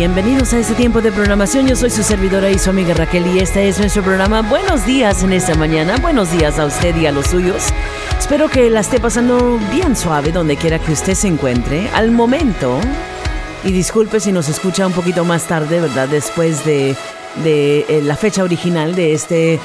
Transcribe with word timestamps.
Bienvenidos 0.00 0.54
a 0.54 0.58
este 0.58 0.72
tiempo 0.72 1.02
de 1.02 1.12
programación. 1.12 1.66
Yo 1.66 1.76
soy 1.76 1.90
su 1.90 2.02
servidora 2.02 2.50
y 2.50 2.58
su 2.58 2.70
amiga 2.70 2.94
Raquel 2.94 3.26
y 3.36 3.40
este 3.40 3.68
es 3.68 3.78
nuestro 3.78 4.02
programa. 4.02 4.40
Buenos 4.40 4.86
días 4.86 5.22
en 5.22 5.34
esta 5.34 5.54
mañana. 5.56 5.98
Buenos 5.98 6.32
días 6.32 6.58
a 6.58 6.64
usted 6.64 6.96
y 6.96 7.04
a 7.04 7.12
los 7.12 7.26
suyos. 7.26 7.64
Espero 8.18 8.48
que 8.48 8.70
la 8.70 8.80
esté 8.80 8.98
pasando 8.98 9.60
bien 9.70 9.94
suave 9.94 10.32
donde 10.32 10.56
quiera 10.56 10.78
que 10.78 10.92
usted 10.92 11.12
se 11.12 11.28
encuentre. 11.28 11.90
Al 11.90 12.12
momento, 12.12 12.80
y 13.62 13.72
disculpe 13.72 14.20
si 14.20 14.32
nos 14.32 14.48
escucha 14.48 14.86
un 14.86 14.94
poquito 14.94 15.26
más 15.26 15.44
tarde, 15.44 15.82
¿verdad? 15.82 16.08
Después 16.08 16.64
de, 16.64 16.96
eh, 17.44 18.00
la 18.02 18.16
fecha 18.16 18.42
original 18.42 18.94
de 18.94 19.12
este... 19.12 19.60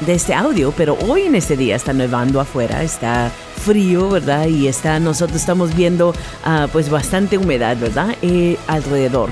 de 0.00 0.14
este 0.14 0.32
audio, 0.32 0.72
pero 0.74 0.96
hoy 1.06 1.24
en 1.24 1.34
este 1.34 1.54
día 1.54 1.76
está 1.76 1.92
nevando 1.92 2.40
afuera, 2.40 2.82
está 2.82 3.30
frío, 3.64 4.08
¿verdad? 4.08 4.46
Y 4.46 4.66
está, 4.66 4.98
nosotros 5.00 5.40
estamos 5.40 5.74
viendo 5.74 6.10
uh, 6.10 6.68
pues 6.72 6.90
bastante 6.90 7.38
humedad, 7.38 7.76
¿verdad? 7.78 8.16
Eh, 8.22 8.56
alrededor. 8.66 9.30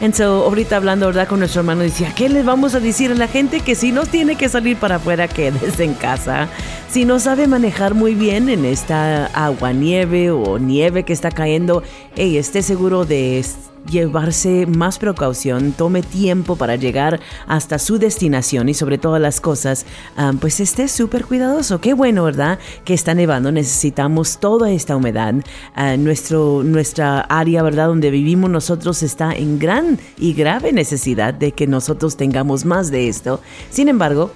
Entonces, 0.00 0.26
ahorita 0.26 0.76
hablando, 0.76 1.06
¿verdad? 1.06 1.26
Con 1.26 1.40
nuestro 1.40 1.60
hermano, 1.60 1.82
decía, 1.82 2.12
¿qué 2.14 2.28
les 2.28 2.44
vamos 2.44 2.74
a 2.74 2.80
decir 2.80 3.10
a 3.10 3.14
la 3.14 3.26
gente? 3.26 3.60
Que 3.60 3.74
si 3.74 3.90
no 3.90 4.06
tiene 4.06 4.36
que 4.36 4.48
salir 4.48 4.76
para 4.76 4.96
afuera, 4.96 5.26
quédese 5.26 5.82
en 5.84 5.94
casa. 5.94 6.48
Si 6.88 7.04
no 7.04 7.18
sabe 7.18 7.48
manejar 7.48 7.94
muy 7.94 8.14
bien 8.14 8.48
en 8.48 8.64
esta 8.64 9.26
agua 9.26 9.72
nieve 9.72 10.30
o 10.30 10.58
nieve 10.58 11.02
que 11.02 11.12
está 11.12 11.30
cayendo, 11.32 11.82
esté 12.14 12.62
seguro 12.62 13.04
de 13.04 13.44
llevarse 13.90 14.66
más 14.66 14.98
precaución, 14.98 15.72
tome 15.72 16.02
tiempo 16.02 16.56
para 16.56 16.76
llegar 16.76 17.20
hasta 17.46 17.78
su 17.78 17.98
destinación 17.98 18.68
y 18.68 18.74
sobre 18.74 18.98
todas 18.98 19.20
las 19.20 19.40
cosas, 19.40 19.86
ah, 20.16 20.32
pues 20.40 20.60
esté 20.60 20.88
súper 20.88 21.24
cuidadoso. 21.24 21.80
Qué 21.80 21.94
bueno, 21.94 22.24
¿verdad? 22.24 22.58
Que 22.84 22.94
está 22.94 23.14
nevando, 23.14 23.52
necesitamos 23.52 24.38
toda 24.38 24.70
esta 24.70 24.96
humedad. 24.96 25.34
Ah, 25.74 25.96
nuestro, 25.96 26.62
nuestra 26.64 27.20
área, 27.20 27.62
¿verdad? 27.62 27.88
Donde 27.88 28.10
vivimos 28.10 28.50
nosotros 28.50 29.02
está 29.02 29.32
en 29.32 29.58
gran 29.58 29.98
y 30.18 30.32
grave 30.34 30.72
necesidad 30.72 31.34
de 31.34 31.52
que 31.52 31.66
nosotros 31.66 32.16
tengamos 32.16 32.64
más 32.64 32.90
de 32.90 33.08
esto. 33.08 33.40
Sin 33.70 33.88
embargo, 33.88 34.30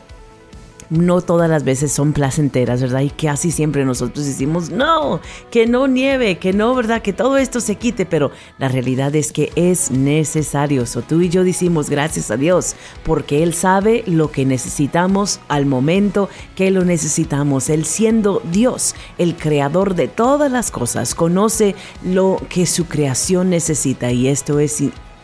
no 0.92 1.22
todas 1.22 1.48
las 1.48 1.64
veces 1.64 1.90
son 1.90 2.12
placenteras, 2.12 2.82
¿verdad? 2.82 3.00
Y 3.00 3.10
casi 3.10 3.50
siempre 3.50 3.84
nosotros 3.84 4.26
decimos, 4.26 4.70
no, 4.70 5.20
que 5.50 5.66
no 5.66 5.86
nieve, 5.86 6.38
que 6.38 6.52
no, 6.52 6.74
¿verdad? 6.74 7.00
Que 7.00 7.12
todo 7.12 7.38
esto 7.38 7.60
se 7.60 7.76
quite, 7.76 8.04
pero 8.04 8.30
la 8.58 8.68
realidad 8.68 9.14
es 9.16 9.32
que 9.32 9.50
es 9.56 9.90
necesario. 9.90 10.84
So, 10.86 11.02
tú 11.02 11.22
y 11.22 11.30
yo 11.30 11.44
decimos 11.44 11.88
gracias 11.88 12.30
a 12.30 12.36
Dios, 12.36 12.76
porque 13.04 13.42
Él 13.42 13.54
sabe 13.54 14.04
lo 14.06 14.30
que 14.30 14.44
necesitamos 14.44 15.40
al 15.48 15.64
momento 15.64 16.28
que 16.54 16.70
lo 16.70 16.84
necesitamos. 16.84 17.70
Él 17.70 17.86
siendo 17.86 18.42
Dios, 18.52 18.94
el 19.16 19.36
creador 19.36 19.94
de 19.94 20.08
todas 20.08 20.52
las 20.52 20.70
cosas, 20.70 21.14
conoce 21.14 21.74
lo 22.04 22.40
que 22.50 22.66
su 22.66 22.84
creación 22.84 23.48
necesita 23.50 24.12
y 24.12 24.28
esto 24.28 24.58
es 24.58 24.82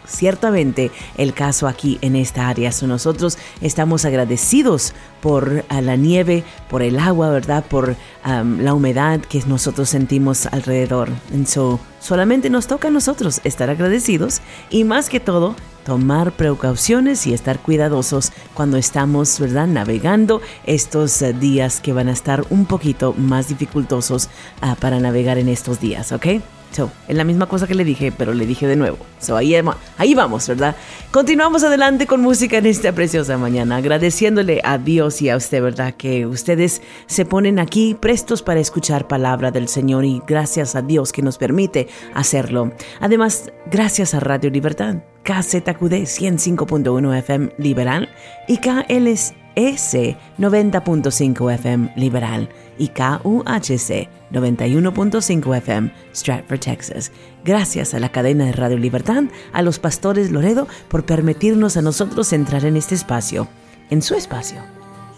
ciertamente 0.08 0.90
el 1.16 1.34
caso 1.34 1.68
aquí 1.68 1.98
en 2.00 2.16
esta 2.16 2.48
área. 2.48 2.70
nosotros 2.82 3.38
estamos 3.60 4.04
agradecidos 4.04 4.94
por 5.20 5.64
la 5.70 5.96
nieve, 5.96 6.44
por 6.68 6.82
el 6.82 6.98
agua, 6.98 7.30
¿verdad? 7.30 7.64
Por 7.64 7.96
la 8.24 8.74
humedad 8.74 9.20
que 9.20 9.42
nosotros 9.46 9.88
sentimos 9.88 10.46
alrededor. 10.46 11.10
So, 11.46 11.80
solamente 12.00 12.50
nos 12.50 12.66
toca 12.66 12.88
a 12.88 12.90
nosotros 12.90 13.40
estar 13.44 13.70
agradecidos 13.70 14.40
y 14.70 14.84
más 14.84 15.08
que 15.08 15.20
todo 15.20 15.54
tomar 15.88 16.32
precauciones 16.32 17.26
y 17.26 17.32
estar 17.32 17.60
cuidadosos 17.60 18.32
cuando 18.52 18.76
estamos, 18.76 19.40
¿verdad?, 19.40 19.66
navegando 19.66 20.42
estos 20.66 21.22
eh, 21.22 21.32
días 21.32 21.80
que 21.80 21.94
van 21.94 22.08
a 22.08 22.12
estar 22.12 22.44
un 22.50 22.66
poquito 22.66 23.14
más 23.14 23.48
dificultosos 23.48 24.28
ah, 24.60 24.76
para 24.78 25.00
navegar 25.00 25.38
en 25.38 25.48
estos 25.48 25.80
días, 25.80 26.12
¿ok? 26.12 26.26
So, 26.70 26.90
es 27.08 27.16
la 27.16 27.24
misma 27.24 27.46
cosa 27.46 27.66
que 27.66 27.74
le 27.74 27.84
dije, 27.84 28.12
pero 28.16 28.34
le 28.34 28.46
dije 28.46 28.66
de 28.66 28.76
nuevo. 28.76 28.98
So, 29.18 29.36
ahí, 29.36 29.54
ahí 29.96 30.14
vamos, 30.14 30.46
¿verdad? 30.46 30.76
Continuamos 31.10 31.64
adelante 31.64 32.06
con 32.06 32.20
música 32.20 32.58
en 32.58 32.66
esta 32.66 32.92
preciosa 32.92 33.38
mañana, 33.38 33.76
agradeciéndole 33.76 34.60
a 34.62 34.78
Dios 34.78 35.22
y 35.22 35.30
a 35.30 35.36
usted, 35.36 35.62
¿verdad? 35.62 35.94
Que 35.94 36.26
ustedes 36.26 36.82
se 37.06 37.24
ponen 37.24 37.58
aquí 37.58 37.96
prestos 37.98 38.42
para 38.42 38.60
escuchar 38.60 39.08
palabra 39.08 39.50
del 39.50 39.68
Señor 39.68 40.04
y 40.04 40.22
gracias 40.26 40.76
a 40.76 40.82
Dios 40.82 41.12
que 41.12 41.22
nos 41.22 41.38
permite 41.38 41.88
hacerlo. 42.14 42.72
Además, 43.00 43.50
gracias 43.70 44.14
a 44.14 44.20
Radio 44.20 44.50
Libertad, 44.50 44.96
KZQD 45.24 46.04
105.1 46.04 47.18
FM 47.18 47.54
Liberal 47.58 48.08
y 48.46 48.58
KLS 48.58 49.34
90.5 49.56 51.54
FM 51.54 51.92
Liberal 51.96 52.48
y 52.78 52.88
KUHC 52.88 54.08
91.5 54.32 55.56
FM 55.56 55.92
Stratford, 56.14 56.60
Texas. 56.60 57.12
Gracias 57.44 57.94
a 57.94 58.00
la 58.00 58.10
cadena 58.10 58.46
de 58.46 58.52
Radio 58.52 58.78
Libertad, 58.78 59.24
a 59.52 59.62
los 59.62 59.78
pastores 59.78 60.30
Loredo 60.30 60.68
por 60.88 61.04
permitirnos 61.04 61.76
a 61.76 61.82
nosotros 61.82 62.32
entrar 62.32 62.64
en 62.64 62.76
este 62.76 62.94
espacio, 62.94 63.48
en 63.90 64.02
su 64.02 64.14
espacio. 64.14 64.62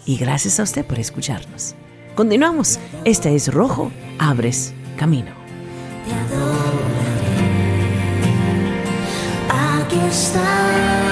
Y 0.05 0.17
gracias 0.17 0.59
a 0.59 0.63
usted 0.63 0.85
por 0.85 0.99
escucharnos. 0.99 1.75
Continuamos. 2.15 2.79
Este 3.05 3.35
es 3.35 3.53
Rojo, 3.53 3.91
abres 4.19 4.73
camino. 4.97 5.31
Aquí 9.49 9.99
estás, 10.09 11.10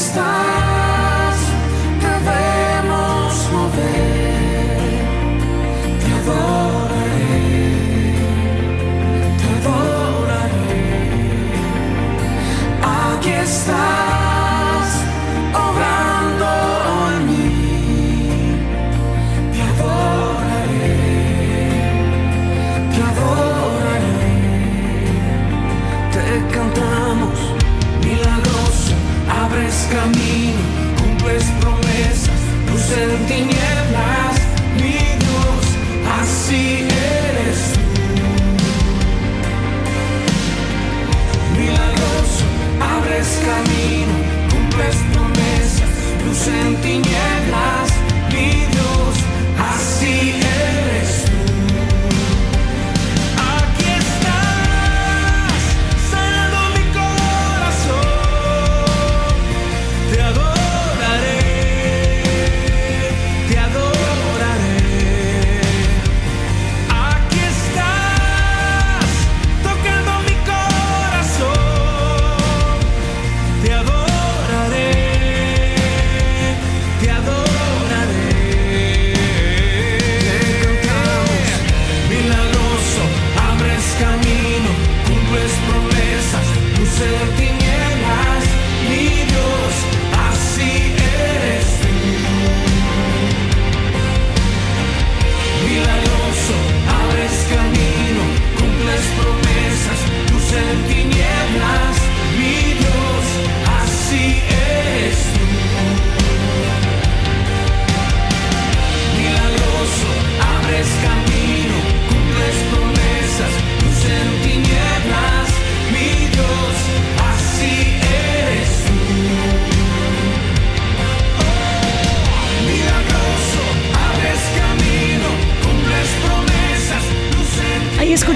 estás, 0.00 0.59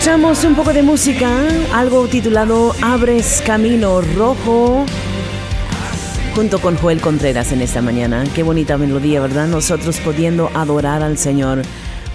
Escuchamos 0.04 0.44
un 0.44 0.54
poco 0.54 0.74
de 0.74 0.82
música, 0.82 1.30
algo 1.72 2.06
titulado 2.08 2.74
Abres 2.82 3.42
Camino 3.46 4.02
Rojo, 4.02 4.84
junto 6.36 6.58
con 6.60 6.76
Joel 6.76 7.00
Contreras 7.00 7.52
en 7.52 7.62
esta 7.62 7.80
mañana. 7.80 8.22
Qué 8.34 8.42
bonita 8.42 8.76
melodía, 8.76 9.22
¿verdad? 9.22 9.46
Nosotros 9.46 10.00
pudiendo 10.00 10.50
adorar 10.52 11.02
al 11.02 11.16
Señor 11.16 11.62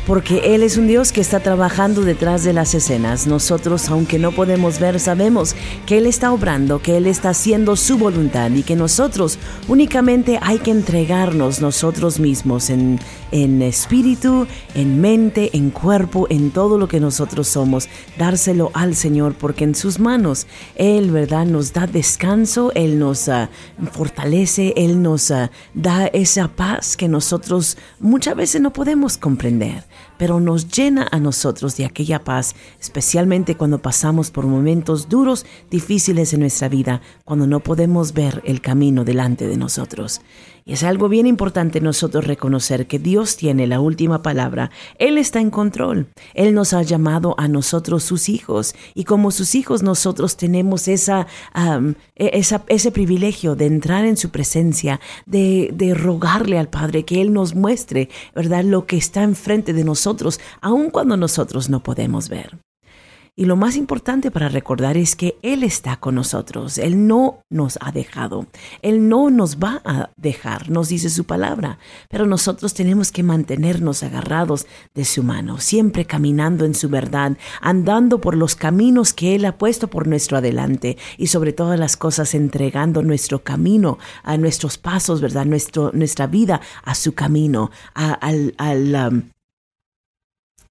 porque 0.09 0.55
Él 0.55 0.63
es 0.63 0.75
un 0.75 0.87
Dios 0.87 1.11
que 1.11 1.21
está 1.21 1.39
trabajando 1.39 2.01
detrás 2.01 2.43
de 2.43 2.51
las 2.51 2.73
escenas. 2.73 3.27
Nosotros, 3.27 3.89
aunque 3.89 4.17
no 4.17 4.31
podemos 4.31 4.79
ver, 4.79 4.99
sabemos 4.99 5.55
que 5.85 5.99
Él 5.99 6.07
está 6.07 6.31
obrando, 6.31 6.81
que 6.81 6.97
Él 6.97 7.05
está 7.05 7.29
haciendo 7.29 7.75
su 7.75 7.99
voluntad 7.99 8.49
y 8.49 8.63
que 8.63 8.75
nosotros 8.75 9.37
únicamente 9.67 10.39
hay 10.41 10.57
que 10.57 10.71
entregarnos 10.71 11.61
nosotros 11.61 12.19
mismos 12.19 12.71
en, 12.71 12.99
en 13.31 13.61
espíritu, 13.61 14.47
en 14.73 14.99
mente, 14.99 15.55
en 15.55 15.69
cuerpo, 15.69 16.25
en 16.31 16.49
todo 16.49 16.79
lo 16.79 16.87
que 16.87 16.99
nosotros 16.99 17.47
somos, 17.47 17.87
dárselo 18.17 18.71
al 18.73 18.95
Señor, 18.95 19.35
porque 19.35 19.63
en 19.63 19.75
sus 19.75 19.99
manos 19.99 20.47
Él, 20.73 21.11
¿verdad?, 21.11 21.45
nos 21.45 21.71
da 21.71 21.85
descanso, 21.85 22.71
Él 22.73 22.97
nos 22.97 23.29
ah, 23.29 23.51
fortalece, 23.91 24.73
Él 24.75 25.03
nos 25.03 25.29
ah, 25.29 25.51
da 25.75 26.07
esa 26.07 26.47
paz 26.47 26.97
que 26.97 27.07
nosotros 27.07 27.77
muchas 27.99 28.35
veces 28.35 28.59
no 28.59 28.73
podemos 28.73 29.15
comprender 29.15 29.83
pero 30.17 30.39
nos 30.39 30.67
llena 30.69 31.07
a 31.11 31.19
nosotros 31.19 31.77
de 31.77 31.85
aquella 31.85 32.23
paz, 32.23 32.55
especialmente 32.79 33.55
cuando 33.55 33.81
pasamos 33.81 34.31
por 34.31 34.45
momentos 34.45 35.09
duros, 35.09 35.45
difíciles 35.69 36.33
en 36.33 36.41
nuestra 36.41 36.69
vida, 36.69 37.01
cuando 37.25 37.47
no 37.47 37.59
podemos 37.61 38.13
ver 38.13 38.41
el 38.45 38.61
camino 38.61 39.03
delante 39.03 39.47
de 39.47 39.57
nosotros. 39.57 40.21
Es 40.69 40.83
algo 40.83 41.09
bien 41.09 41.25
importante 41.25 41.81
nosotros 41.81 42.27
reconocer 42.27 42.85
que 42.85 42.99
Dios 42.99 43.37
tiene 43.37 43.65
la 43.65 43.79
última 43.79 44.21
palabra. 44.21 44.69
Él 44.99 45.17
está 45.17 45.41
en 45.41 45.49
control. 45.49 46.09
Él 46.35 46.53
nos 46.53 46.73
ha 46.73 46.83
llamado 46.83 47.33
a 47.39 47.47
nosotros 47.47 48.03
sus 48.03 48.29
hijos. 48.29 48.75
Y 48.93 49.05
como 49.05 49.31
sus 49.31 49.55
hijos 49.55 49.81
nosotros 49.81 50.37
tenemos 50.37 50.87
esa, 50.87 51.25
e, 52.15 52.39
ese 52.67 52.91
privilegio 52.91 53.55
de 53.55 53.65
entrar 53.65 54.05
en 54.05 54.15
su 54.15 54.29
presencia, 54.29 54.99
de, 55.25 55.71
de 55.73 55.95
rogarle 55.95 56.59
al 56.59 56.69
Padre 56.69 57.03
que 57.03 57.19
Él 57.19 57.33
nos 57.33 57.55
muestre, 57.55 58.09
¿verdad?, 58.35 58.63
lo 58.63 58.85
que 58.85 58.97
está 58.97 59.23
enfrente 59.23 59.73
de 59.73 59.83
nosotros, 59.83 60.39
aun 60.61 60.91
cuando 60.91 61.17
nosotros 61.17 61.71
no 61.71 61.81
podemos 61.81 62.29
ver. 62.29 62.59
Y 63.39 63.45
lo 63.45 63.55
más 63.55 63.77
importante 63.77 64.31
para 64.31 64.49
recordar 64.49 64.97
es 64.97 65.15
que 65.15 65.37
Él 65.41 65.63
está 65.63 65.95
con 65.95 66.15
nosotros. 66.15 66.77
Él 66.77 67.07
no 67.07 67.45
nos 67.49 67.79
ha 67.79 67.93
dejado. 67.93 68.47
Él 68.81 69.07
no 69.07 69.29
nos 69.29 69.59
va 69.59 69.81
a 69.85 70.09
dejar, 70.17 70.69
nos 70.69 70.89
dice 70.89 71.09
su 71.09 71.23
palabra. 71.23 71.79
Pero 72.09 72.25
nosotros 72.25 72.73
tenemos 72.73 73.13
que 73.13 73.23
mantenernos 73.23 74.03
agarrados 74.03 74.67
de 74.93 75.05
su 75.05 75.23
mano, 75.23 75.57
siempre 75.61 76.03
caminando 76.03 76.65
en 76.65 76.75
su 76.75 76.89
verdad, 76.89 77.37
andando 77.61 78.19
por 78.19 78.35
los 78.35 78.57
caminos 78.57 79.13
que 79.13 79.35
Él 79.35 79.45
ha 79.45 79.57
puesto 79.57 79.87
por 79.87 80.05
nuestro 80.05 80.35
adelante 80.35 80.97
y 81.17 81.27
sobre 81.27 81.53
todas 81.53 81.79
las 81.79 81.95
cosas 81.95 82.35
entregando 82.35 83.03
nuestro 83.03 83.41
camino, 83.41 83.99
a 84.23 84.35
nuestros 84.35 84.77
pasos, 84.77 85.21
¿verdad? 85.21 85.45
Nuestro, 85.45 85.91
nuestra 85.93 86.27
vida 86.27 86.59
a 86.83 86.93
su 86.93 87.13
camino, 87.13 87.71
al, 87.93 88.53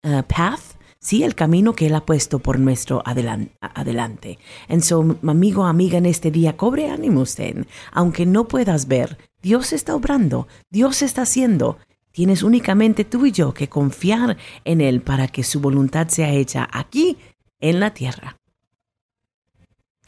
um, 0.02 0.22
path 0.26 0.77
sí, 1.00 1.22
el 1.22 1.34
camino 1.34 1.74
que 1.74 1.86
Él 1.86 1.94
ha 1.94 2.04
puesto 2.04 2.38
por 2.38 2.58
nuestro 2.58 3.02
adelante. 3.04 4.38
En 4.68 4.82
su 4.82 5.18
amigo, 5.22 5.64
amiga, 5.64 5.98
en 5.98 6.06
este 6.06 6.30
día, 6.30 6.56
cobre 6.56 6.90
ánimo 6.90 7.20
usted. 7.20 7.66
Aunque 7.92 8.26
no 8.26 8.48
puedas 8.48 8.88
ver, 8.88 9.18
Dios 9.42 9.72
está 9.72 9.94
obrando, 9.94 10.48
Dios 10.70 11.02
está 11.02 11.22
haciendo. 11.22 11.78
Tienes 12.10 12.42
únicamente 12.42 13.04
tú 13.04 13.26
y 13.26 13.32
yo 13.32 13.54
que 13.54 13.68
confiar 13.68 14.36
en 14.64 14.80
Él 14.80 15.02
para 15.02 15.28
que 15.28 15.44
su 15.44 15.60
voluntad 15.60 16.08
sea 16.08 16.30
hecha 16.30 16.68
aquí 16.72 17.18
en 17.60 17.80
la 17.80 17.94
tierra, 17.94 18.38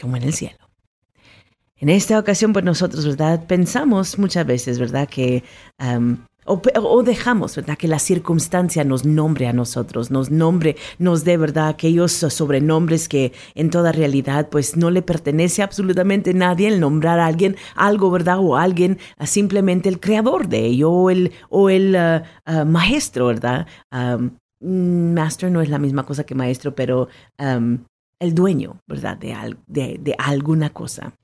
como 0.00 0.16
en 0.16 0.24
el 0.24 0.32
cielo. 0.32 0.58
En 1.76 1.88
esta 1.88 2.18
ocasión, 2.18 2.52
pues 2.52 2.64
nosotros, 2.64 3.06
¿verdad? 3.06 3.46
Pensamos 3.46 4.18
muchas 4.18 4.44
veces, 4.44 4.78
¿verdad? 4.78 5.08
Que 5.08 5.44
o, 6.44 7.02
dejamos, 7.02 7.56
¿verdad? 7.56 7.76
Que 7.76 7.88
la 7.88 7.98
circunstancia 7.98 8.84
nos 8.84 9.04
nombre 9.04 9.46
a 9.46 9.52
nosotros, 9.52 10.10
nos 10.10 10.30
nombre, 10.30 10.76
nos 10.98 11.24
dé, 11.24 11.36
¿verdad? 11.36 11.68
Aquellos 11.68 12.12
sobrenombres 12.12 13.08
que 13.08 13.32
en 13.54 13.70
toda 13.70 13.92
realidad 13.92 14.48
pues 14.50 14.76
no 14.76 14.90
le 14.90 15.02
pertenece 15.02 15.62
absolutamente 15.62 16.30
a 16.30 16.34
nadie 16.34 16.68
el 16.68 16.80
nombrar 16.80 17.20
a 17.20 17.26
alguien 17.26 17.56
algo, 17.74 18.10
¿verdad? 18.10 18.38
O 18.40 18.56
alguien 18.56 18.98
simplemente 19.24 19.88
el 19.88 20.00
creador 20.00 20.48
de 20.48 20.66
ello 20.66 20.90
o 20.90 21.10
el, 21.10 21.32
o 21.50 21.70
el 21.70 21.94
ah, 21.96 22.22
ah, 22.44 22.64
maestro, 22.64 23.26
¿verdad? 23.26 23.66
Mm, 24.60 25.14
master 25.14 25.50
no 25.50 25.60
es 25.60 25.68
la 25.68 25.78
misma 25.78 26.04
cosa 26.04 26.24
que 26.24 26.34
maestro, 26.34 26.74
pero 26.74 27.08
el 27.38 28.34
dueño, 28.34 28.80
¿verdad? 28.86 29.16
De, 29.16 29.34
de, 29.66 29.98
de 30.00 30.14
alguna 30.18 30.70
cosa. 30.70 31.14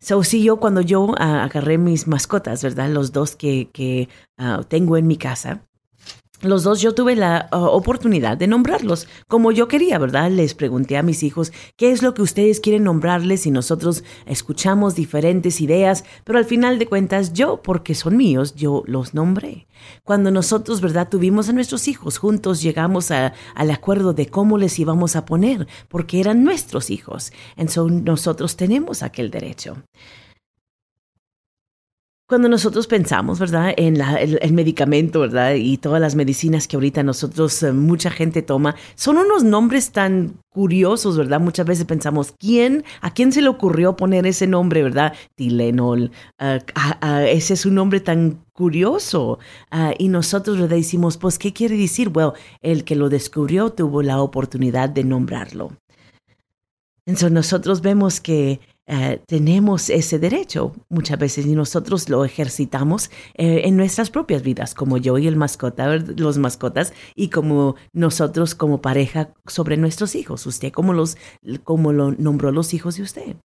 So, 0.00 0.22
sí, 0.22 0.42
yo 0.42 0.58
cuando 0.58 0.80
yo 0.80 1.14
ah, 1.18 1.44
agarré 1.44 1.78
mis 1.78 2.06
mascotas, 2.06 2.62
¿verdad? 2.62 2.90
Los 2.90 3.12
dos 3.12 3.36
que, 3.36 3.70
que 3.72 4.08
ah, 4.36 4.62
tengo 4.68 4.96
en 4.96 5.06
mi 5.06 5.16
casa, 5.16 5.66
los 6.42 6.64
dos 6.64 6.82
yo 6.82 6.94
tuve 6.94 7.16
la 7.16 7.48
oportunidad 7.52 8.36
de 8.36 8.46
nombrarlos 8.46 9.08
como 9.26 9.52
yo 9.52 9.68
quería, 9.68 9.98
¿verdad? 9.98 10.30
Les 10.30 10.54
pregunté 10.54 10.96
a 10.96 11.02
mis 11.02 11.22
hijos 11.22 11.52
qué 11.76 11.90
es 11.90 12.02
lo 12.02 12.12
que 12.12 12.22
ustedes 12.22 12.60
quieren 12.60 12.84
nombrarles 12.84 13.46
y 13.46 13.50
nosotros 13.50 14.04
escuchamos 14.26 14.94
diferentes 14.94 15.60
ideas, 15.60 16.04
pero 16.24 16.38
al 16.38 16.44
final 16.44 16.78
de 16.78 16.86
cuentas 16.86 17.32
yo, 17.32 17.62
porque 17.62 17.94
son 17.94 18.16
míos, 18.16 18.54
yo 18.54 18.82
los 18.86 19.14
nombré. 19.14 19.66
Cuando 20.04 20.30
nosotros, 20.30 20.80
¿verdad? 20.80 21.08
Tuvimos 21.08 21.48
a 21.48 21.52
nuestros 21.52 21.88
hijos 21.88 22.18
juntos, 22.18 22.60
llegamos 22.60 23.10
al 23.10 23.70
acuerdo 23.70 24.12
de 24.12 24.26
cómo 24.26 24.58
les 24.58 24.78
íbamos 24.78 25.16
a 25.16 25.24
poner, 25.24 25.66
porque 25.88 26.20
eran 26.20 26.44
nuestros 26.44 26.90
hijos. 26.90 27.32
Entonces 27.56 28.02
nosotros 28.02 28.56
tenemos 28.56 29.02
aquel 29.02 29.30
derecho. 29.30 29.76
Cuando 32.28 32.48
nosotros 32.48 32.88
pensamos, 32.88 33.38
¿verdad? 33.38 33.72
En 33.76 34.00
el, 34.00 34.52
medicamento, 34.52 35.20
¿verdad? 35.20 35.54
Y 35.54 35.76
todas 35.78 36.00
las 36.00 36.16
medicinas 36.16 36.66
que 36.66 36.74
ahorita 36.74 37.04
nosotros, 37.04 37.62
eh, 37.62 37.72
mucha 37.72 38.10
gente 38.10 38.42
toma, 38.42 38.74
son 38.96 39.18
unos 39.18 39.44
nombres 39.44 39.92
tan 39.92 40.34
curiosos, 40.48 41.16
¿verdad? 41.16 41.38
Muchas 41.38 41.66
veces 41.66 41.84
pensamos, 41.84 42.34
¿quién, 42.36 42.84
a 43.00 43.14
quién 43.14 43.30
se 43.30 43.42
le 43.42 43.48
ocurrió 43.48 43.94
poner 43.94 44.26
ese 44.26 44.48
nombre, 44.48 44.82
¿verdad? 44.82 45.12
Tilenol, 45.36 46.10
uh, 46.40 47.20
ese 47.28 47.54
es 47.54 47.64
un 47.64 47.76
nombre 47.76 48.00
tan 48.00 48.42
curioso. 48.52 49.38
Ah, 49.70 49.94
y 49.96 50.08
nosotros 50.08 50.58
le 50.58 50.66
decimos, 50.66 51.18
pues, 51.18 51.38
¿qué 51.38 51.52
quiere 51.52 51.76
decir? 51.76 52.08
Bueno, 52.08 52.32
el 52.60 52.82
que 52.82 52.96
lo 52.96 53.08
descubrió 53.08 53.70
tuvo 53.70 54.02
la 54.02 54.20
oportunidad 54.20 54.88
de 54.88 55.04
nombrarlo. 55.04 55.76
Entonces 57.06 57.30
nosotros 57.30 57.82
vemos 57.82 58.20
que 58.20 58.58
eh, 58.88 59.20
tenemos 59.26 59.90
ese 59.90 60.20
derecho 60.20 60.72
muchas 60.88 61.18
veces 61.18 61.44
y 61.44 61.56
nosotros 61.56 62.08
lo 62.08 62.24
ejercitamos 62.24 63.10
eh, 63.34 63.62
en 63.64 63.76
nuestras 63.76 64.10
propias 64.10 64.42
vidas, 64.42 64.74
como 64.74 64.96
yo 64.96 65.18
y 65.18 65.26
el 65.26 65.34
mascota, 65.34 65.96
los 65.96 66.38
mascotas, 66.38 66.92
y 67.16 67.28
como 67.30 67.74
nosotros 67.92 68.54
como 68.54 68.80
pareja 68.80 69.30
sobre 69.46 69.76
nuestros 69.76 70.14
hijos. 70.14 70.46
Usted 70.46 70.72
como 70.72 70.92
los, 70.92 71.16
como 71.64 71.92
lo 71.92 72.12
nombró 72.12 72.52
los 72.52 72.74
hijos 72.74 72.96
de 72.96 73.02
usted. 73.02 73.36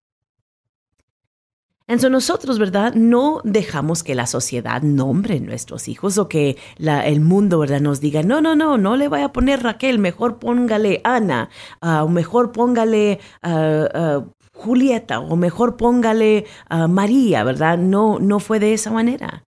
Entonces 1.88 2.10
nosotros, 2.10 2.60
¿verdad? 2.60 2.94
No 2.94 3.40
dejamos 3.42 4.04
que 4.04 4.14
la 4.14 4.26
sociedad 4.26 4.80
nombre 4.82 5.40
nuestros 5.40 5.88
hijos 5.88 6.16
o 6.18 6.28
que 6.28 6.56
el 6.78 7.20
mundo, 7.20 7.58
¿verdad? 7.58 7.80
Nos 7.80 8.00
diga, 8.00 8.22
no, 8.22 8.40
no, 8.40 8.54
no, 8.54 8.78
no 8.78 8.96
le 8.96 9.08
vaya 9.08 9.26
a 9.26 9.32
poner 9.32 9.62
Raquel, 9.62 9.98
mejor 9.98 10.38
póngale 10.38 11.00
Ana, 11.02 11.50
ah, 11.80 12.04
o 12.04 12.08
mejor 12.08 12.52
póngale 12.52 13.18
uh, 13.42 14.24
Julieta 14.62 15.18
o 15.18 15.34
mejor 15.34 15.76
póngale 15.76 16.46
María, 16.88 17.42
¿verdad? 17.42 17.78
No, 17.78 18.20
no 18.20 18.38
fue 18.38 18.60
de 18.60 18.74
esa 18.74 18.92
manera. 18.92 19.44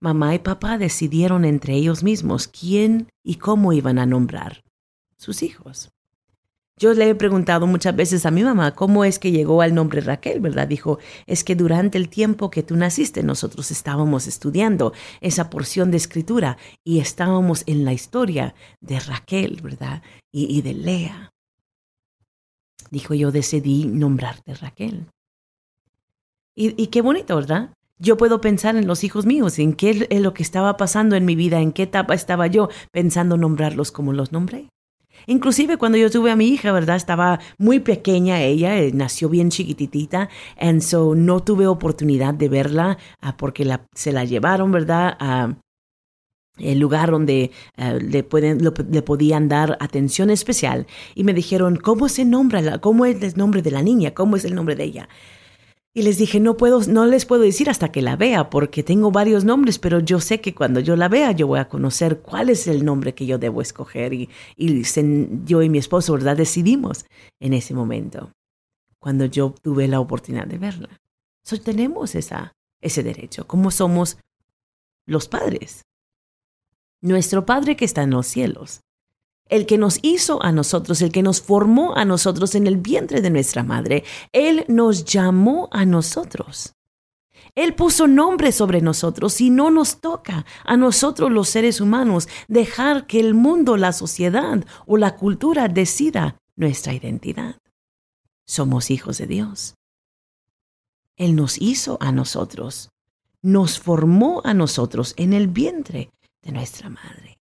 Mamá 0.00 0.36
y 0.36 0.38
papá 0.38 0.78
decidieron 0.78 1.44
entre 1.44 1.74
ellos 1.74 2.04
mismos 2.04 2.46
quién 2.46 3.08
y 3.24 3.34
cómo 3.34 3.72
iban 3.72 3.98
a 3.98 4.06
nombrar 4.06 4.62
sus 5.16 5.42
hijos. 5.42 5.90
Yo 6.76 6.94
le 6.94 7.08
he 7.08 7.14
preguntado 7.16 7.66
muchas 7.66 7.96
veces 7.96 8.24
a 8.24 8.30
mi 8.30 8.44
mamá 8.44 8.76
cómo 8.76 9.04
es 9.04 9.18
que 9.18 9.32
llegó 9.32 9.60
al 9.60 9.74
nombre 9.74 10.00
Raquel, 10.00 10.38
¿verdad? 10.38 10.68
Dijo, 10.68 11.00
es 11.26 11.42
que 11.42 11.56
durante 11.56 11.98
el 11.98 12.08
tiempo 12.08 12.52
que 12.52 12.62
tú 12.62 12.76
naciste 12.76 13.24
nosotros 13.24 13.72
estábamos 13.72 14.28
estudiando 14.28 14.92
esa 15.20 15.50
porción 15.50 15.90
de 15.90 15.96
escritura 15.96 16.58
y 16.84 17.00
estábamos 17.00 17.64
en 17.66 17.84
la 17.84 17.92
historia 17.92 18.54
de 18.80 19.00
Raquel, 19.00 19.58
¿verdad? 19.60 20.02
Y 20.30 20.62
de 20.62 20.74
Lea 20.74 21.32
dijo 22.90 23.14
yo 23.14 23.30
decidí 23.30 23.86
nombrarte 23.86 24.54
Raquel. 24.54 25.06
Y, 26.60 26.88
qué 26.88 27.02
bonito, 27.02 27.36
¿verdad? 27.36 27.70
Yo 28.00 28.16
puedo 28.16 28.40
pensar 28.40 28.74
en 28.74 28.88
los 28.88 29.04
hijos 29.04 29.26
míos, 29.26 29.60
en 29.60 29.74
qué 29.74 30.08
es 30.10 30.20
lo 30.20 30.34
que 30.34 30.42
estaba 30.42 30.76
pasando 30.76 31.14
en 31.14 31.24
mi 31.24 31.36
vida, 31.36 31.60
en 31.60 31.70
qué 31.70 31.84
etapa 31.84 32.14
estaba 32.14 32.48
yo 32.48 32.68
pensando 32.90 33.36
nombrarlos 33.36 33.92
como 33.92 34.12
los 34.12 34.32
nombré. 34.32 34.68
Inclusive 35.26 35.76
cuando 35.76 35.98
yo 35.98 36.10
tuve 36.10 36.32
a 36.32 36.36
mi 36.36 36.48
hija, 36.48 36.72
¿verdad? 36.72 36.96
Estaba 36.96 37.38
muy 37.58 37.78
pequeña 37.78 38.40
ella, 38.40 38.76
eh, 38.76 38.90
nació 38.92 39.28
bien 39.28 39.50
chiquititita, 39.50 40.30
and 40.58 40.80
so 40.80 41.14
no 41.14 41.44
tuve 41.44 41.68
oportunidad 41.68 42.34
de 42.34 42.48
verla 42.48 42.98
ah, 43.20 43.36
porque 43.36 43.78
se 43.94 44.12
la 44.12 44.24
llevaron, 44.24 44.72
¿verdad? 44.72 45.16
A, 45.20 45.54
el 46.58 46.78
lugar 46.78 47.10
donde 47.10 47.50
eh, 47.76 47.98
le, 48.00 48.22
pueden, 48.22 48.58
le 48.62 49.02
podían 49.02 49.48
dar 49.48 49.76
atención 49.80 50.30
especial 50.30 50.86
y 51.14 51.24
me 51.24 51.34
dijeron, 51.34 51.76
¿cómo 51.76 52.08
se 52.08 52.24
nombra? 52.24 52.60
la- 52.60 52.78
¿Cómo 52.80 53.04
es 53.06 53.22
el 53.22 53.34
nombre 53.36 53.62
de 53.62 53.70
la 53.70 53.82
niña? 53.82 54.12
¿Cómo 54.14 54.36
es 54.36 54.44
el 54.44 54.54
nombre 54.54 54.76
de 54.76 54.84
ella? 54.84 55.08
Y 55.94 56.02
les 56.02 56.18
dije, 56.18 56.38
no 56.38 56.56
puedo, 56.56 56.80
no 56.86 57.06
les 57.06 57.24
puedo 57.26 57.42
decir 57.42 57.68
hasta 57.68 57.90
que 57.90 58.02
la 58.02 58.14
vea, 58.14 58.50
porque 58.50 58.82
tengo 58.84 59.10
varios 59.10 59.44
nombres, 59.44 59.78
pero 59.80 59.98
yo 59.98 60.20
sé 60.20 60.40
que 60.40 60.54
cuando 60.54 60.78
yo 60.78 60.94
la 60.94 61.08
vea, 61.08 61.32
yo 61.32 61.46
voy 61.48 61.58
a 61.58 61.68
conocer 61.68 62.20
cuál 62.20 62.50
es 62.50 62.68
el 62.68 62.84
nombre 62.84 63.14
que 63.14 63.26
yo 63.26 63.38
debo 63.38 63.62
escoger. 63.62 64.12
Y, 64.12 64.28
y 64.56 64.82
yo 65.44 65.62
y 65.62 65.68
mi 65.68 65.78
esposo, 65.78 66.12
¿verdad? 66.12 66.36
Decidimos 66.36 67.04
en 67.40 67.52
ese 67.52 67.74
momento, 67.74 68.30
cuando 69.00 69.24
yo 69.24 69.54
tuve 69.60 69.88
la 69.88 69.98
oportunidad 69.98 70.46
de 70.46 70.58
verla. 70.58 70.88
So, 71.42 71.58
tenemos 71.60 72.14
esa, 72.14 72.52
ese 72.80 73.02
derecho, 73.02 73.46
como 73.48 73.70
somos 73.72 74.18
los 75.06 75.26
padres. 75.26 75.82
Nuestro 77.00 77.46
Padre 77.46 77.76
que 77.76 77.84
está 77.84 78.02
en 78.02 78.10
los 78.10 78.26
cielos 78.26 78.80
el 79.48 79.66
que 79.66 79.78
nos 79.78 79.98
hizo 80.02 80.42
a 80.42 80.52
nosotros, 80.52 81.00
el 81.02 81.12
que 81.12 81.22
nos 81.22 81.40
formó 81.40 81.96
a 81.96 82.04
nosotros 82.04 82.54
en 82.54 82.66
el 82.66 82.76
vientre 82.76 83.20
de 83.20 83.30
nuestra 83.30 83.62
madre, 83.62 84.04
Él 84.32 84.64
nos 84.68 85.04
llamó 85.04 85.68
a 85.72 85.84
nosotros. 85.84 86.74
Él 87.54 87.74
puso 87.74 88.06
nombre 88.06 88.52
sobre 88.52 88.80
nosotros 88.80 89.40
y 89.40 89.50
no 89.50 89.70
nos 89.70 90.00
toca 90.00 90.44
a 90.64 90.76
nosotros 90.76 91.32
los 91.32 91.48
seres 91.48 91.80
humanos 91.80 92.28
dejar 92.46 93.06
que 93.06 93.20
el 93.20 93.34
mundo, 93.34 93.76
la 93.76 93.92
sociedad 93.92 94.64
o 94.86 94.96
la 94.96 95.16
cultura 95.16 95.68
decida 95.68 96.36
nuestra 96.56 96.92
identidad. 96.92 97.56
Somos 98.46 98.90
hijos 98.90 99.18
de 99.18 99.26
Dios. 99.26 99.74
Él 101.16 101.34
nos 101.34 101.60
hizo 101.60 101.98
a 102.00 102.12
nosotros, 102.12 102.90
nos 103.42 103.80
formó 103.80 104.40
a 104.44 104.54
nosotros 104.54 105.14
en 105.16 105.32
el 105.32 105.48
vientre 105.48 106.10
nuestra 106.52 106.88
madre. 106.88 107.38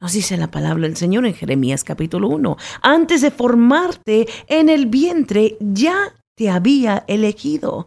Nos 0.00 0.12
dice 0.12 0.36
la 0.36 0.50
palabra 0.50 0.82
del 0.82 0.96
Señor 0.96 1.24
en 1.24 1.34
Jeremías 1.34 1.82
capítulo 1.82 2.28
1. 2.28 2.56
Antes 2.82 3.22
de 3.22 3.30
formarte 3.30 4.28
en 4.46 4.68
el 4.68 4.86
vientre 4.86 5.56
ya 5.60 6.14
te 6.36 6.50
había 6.50 7.04
elegido. 7.08 7.86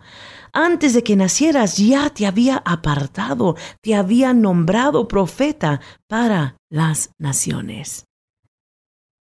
Antes 0.52 0.96
de 0.96 1.04
que 1.04 1.16
nacieras 1.16 1.78
ya 1.78 2.10
te 2.10 2.26
había 2.26 2.64
apartado, 2.66 3.56
te 3.82 3.94
había 3.94 4.34
nombrado 4.34 5.08
profeta 5.08 5.82
para 6.08 6.58
las 6.70 7.12
naciones. 7.20 8.09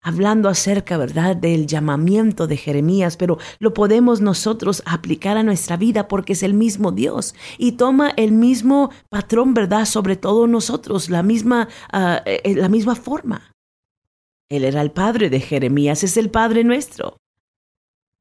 Hablando 0.07 0.51
acerca, 0.51 0.99
¿verdad?, 0.99 1.35
del 1.35 1.67
llamamiento 1.67 2.47
de 2.47 2.59
Jeremías, 2.59 3.17
pero 3.17 3.39
lo 3.59 3.73
podemos 3.73 4.21
nosotros 4.21 4.83
aplicar 4.85 5.39
a 5.39 5.43
nuestra 5.43 5.79
vida 5.79 6.09
porque 6.09 6.35
es 6.35 6.43
el 6.43 6.53
mismo 6.53 6.93
Dios 6.93 7.35
y 7.57 7.73
toma 7.73 8.11
el 8.11 8.33
mismo 8.33 8.91
patrón, 9.09 9.55
¿verdad?, 9.55 9.87
sobre 9.87 10.17
todos 10.17 10.47
nosotros, 10.47 11.09
la 11.09 11.23
misma, 11.23 11.69
ah, 11.91 12.23
eh, 12.27 12.55
la 12.55 12.69
misma 12.69 12.97
forma. 12.97 13.51
Él 14.51 14.65
era 14.65 14.83
el 14.83 14.91
padre 14.91 15.31
de 15.31 15.41
Jeremías, 15.41 16.05
es 16.05 16.19
el 16.19 16.31
padre 16.31 16.65
nuestro. 16.65 17.17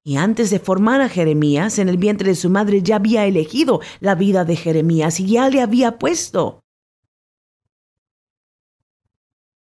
Y 0.05 0.15
antes 0.15 0.51
de 0.51 0.59
formar 0.59 1.01
a 1.01 1.09
Jeremías 1.09 1.79
en 1.79 1.89
el 1.89 1.97
vientre 1.97 2.29
de 2.29 2.35
su 2.35 2.49
madre, 2.49 2.81
ya 2.81 2.95
había 2.95 3.25
elegido 3.25 3.81
la 3.99 4.15
vida 4.15 4.45
de 4.45 4.55
Jeremías 4.55 5.19
y 5.19 5.27
ya 5.27 5.49
le 5.49 5.61
había 5.61 5.99
puesto 5.99 6.62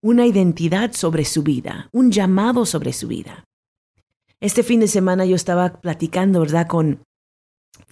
una 0.01 0.25
identidad 0.25 0.94
sobre 0.94 1.25
su 1.25 1.44
vida, 1.44 1.89
un 1.91 2.12
llamado 2.12 2.65
sobre 2.65 2.94
su 2.94 3.08
vida. 3.08 3.46
Este 4.39 4.63
fin 4.63 4.79
de 4.79 4.88
semana 4.88 5.25
yo 5.25 5.36
estaba 5.36 5.82
platicando, 5.82 6.39
¿verdad?, 6.39 6.68
con 6.68 7.03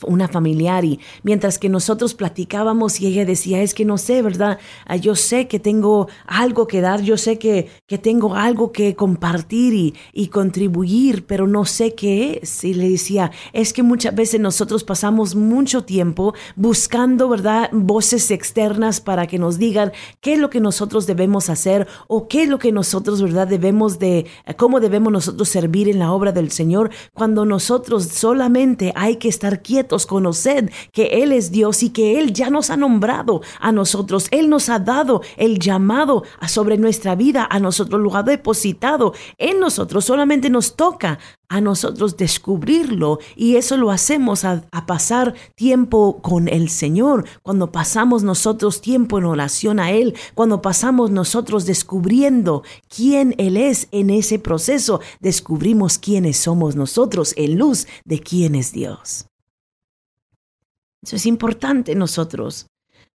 una 0.05 0.27
familiar 0.27 0.85
y 0.85 0.99
mientras 1.23 1.57
que 1.57 1.69
nosotros 1.69 2.13
platicábamos 2.13 2.99
y 2.99 3.07
ella 3.07 3.25
decía, 3.25 3.61
es 3.61 3.73
que 3.73 3.85
no 3.85 3.97
sé, 3.97 4.21
¿verdad? 4.21 4.59
Ah, 4.85 4.95
Yo 4.95 5.15
sé 5.15 5.47
que 5.47 5.59
tengo 5.59 6.07
algo 6.25 6.67
que 6.67 6.81
dar, 6.81 7.01
yo 7.01 7.17
sé 7.17 7.39
que, 7.39 7.69
que 7.87 7.97
tengo 7.97 8.35
algo 8.35 8.71
que 8.71 8.95
compartir 8.95 9.73
y, 9.73 9.93
y 10.13 10.27
contribuir, 10.27 11.25
pero 11.25 11.47
no 11.47 11.65
sé 11.65 11.95
qué 11.95 12.39
es. 12.41 12.63
Y 12.63 12.73
le 12.73 12.89
decía, 12.89 13.31
es 13.53 13.73
que 13.73 13.83
muchas 13.83 14.13
veces 14.15 14.39
nosotros 14.39 14.83
pasamos 14.83 15.35
mucho 15.35 15.83
tiempo 15.83 16.33
buscando, 16.55 17.29
¿verdad? 17.29 17.69
Voces 17.71 18.31
externas 18.31 19.01
para 19.01 19.27
que 19.27 19.39
nos 19.39 19.57
digan 19.57 19.91
qué 20.21 20.33
es 20.33 20.39
lo 20.39 20.49
que 20.49 20.59
nosotros 20.59 21.07
debemos 21.07 21.49
hacer 21.49 21.87
o 22.07 22.27
qué 22.27 22.43
es 22.43 22.49
lo 22.49 22.59
que 22.59 22.71
nosotros, 22.71 23.21
¿verdad? 23.21 23.47
Debemos 23.47 23.99
de, 23.99 24.25
cómo 24.57 24.79
debemos 24.79 25.11
nosotros 25.11 25.49
servir 25.49 25.89
en 25.89 25.99
la 25.99 26.11
obra 26.11 26.31
del 26.31 26.51
Señor 26.51 26.91
cuando 27.13 27.45
nosotros 27.45 28.05
solamente 28.05 28.93
hay 28.95 29.17
que 29.17 29.29
estar 29.29 29.61
quietos, 29.61 29.76
conocer 30.05 30.71
que 30.91 31.23
Él 31.23 31.31
es 31.31 31.51
Dios 31.51 31.83
y 31.83 31.89
que 31.89 32.19
Él 32.19 32.33
ya 32.33 32.49
nos 32.49 32.69
ha 32.69 32.77
nombrado 32.77 33.41
a 33.59 33.71
nosotros. 33.71 34.27
Él 34.31 34.49
nos 34.49 34.69
ha 34.69 34.79
dado 34.79 35.21
el 35.37 35.59
llamado 35.59 36.23
sobre 36.47 36.77
nuestra 36.77 37.15
vida, 37.15 37.47
a 37.49 37.59
nosotros 37.59 38.01
lo 38.01 38.15
ha 38.15 38.23
depositado 38.23 39.13
en 39.37 39.59
nosotros. 39.59 40.05
Solamente 40.05 40.49
nos 40.49 40.75
toca 40.75 41.19
a 41.49 41.61
nosotros 41.61 42.17
descubrirlo 42.17 43.19
y 43.35 43.55
eso 43.55 43.77
lo 43.77 43.91
hacemos 43.91 44.43
a, 44.43 44.63
a 44.71 44.85
pasar 44.85 45.33
tiempo 45.55 46.21
con 46.21 46.47
el 46.47 46.69
Señor, 46.69 47.25
cuando 47.41 47.71
pasamos 47.71 48.23
nosotros 48.23 48.81
tiempo 48.81 49.17
en 49.17 49.25
oración 49.25 49.79
a 49.79 49.91
Él, 49.91 50.15
cuando 50.33 50.61
pasamos 50.61 51.11
nosotros 51.11 51.65
descubriendo 51.65 52.63
quién 52.93 53.33
Él 53.37 53.55
es 53.57 53.87
en 53.91 54.09
ese 54.09 54.39
proceso, 54.39 54.99
descubrimos 55.21 55.97
quiénes 55.97 56.37
somos 56.37 56.75
nosotros 56.75 57.33
en 57.37 57.57
luz 57.57 57.87
de 58.03 58.19
quién 58.19 58.55
es 58.55 58.73
Dios. 58.73 59.27
Eso 61.07 61.15
es 61.15 61.25
importante 61.25 61.95
nosotros. 61.95 62.67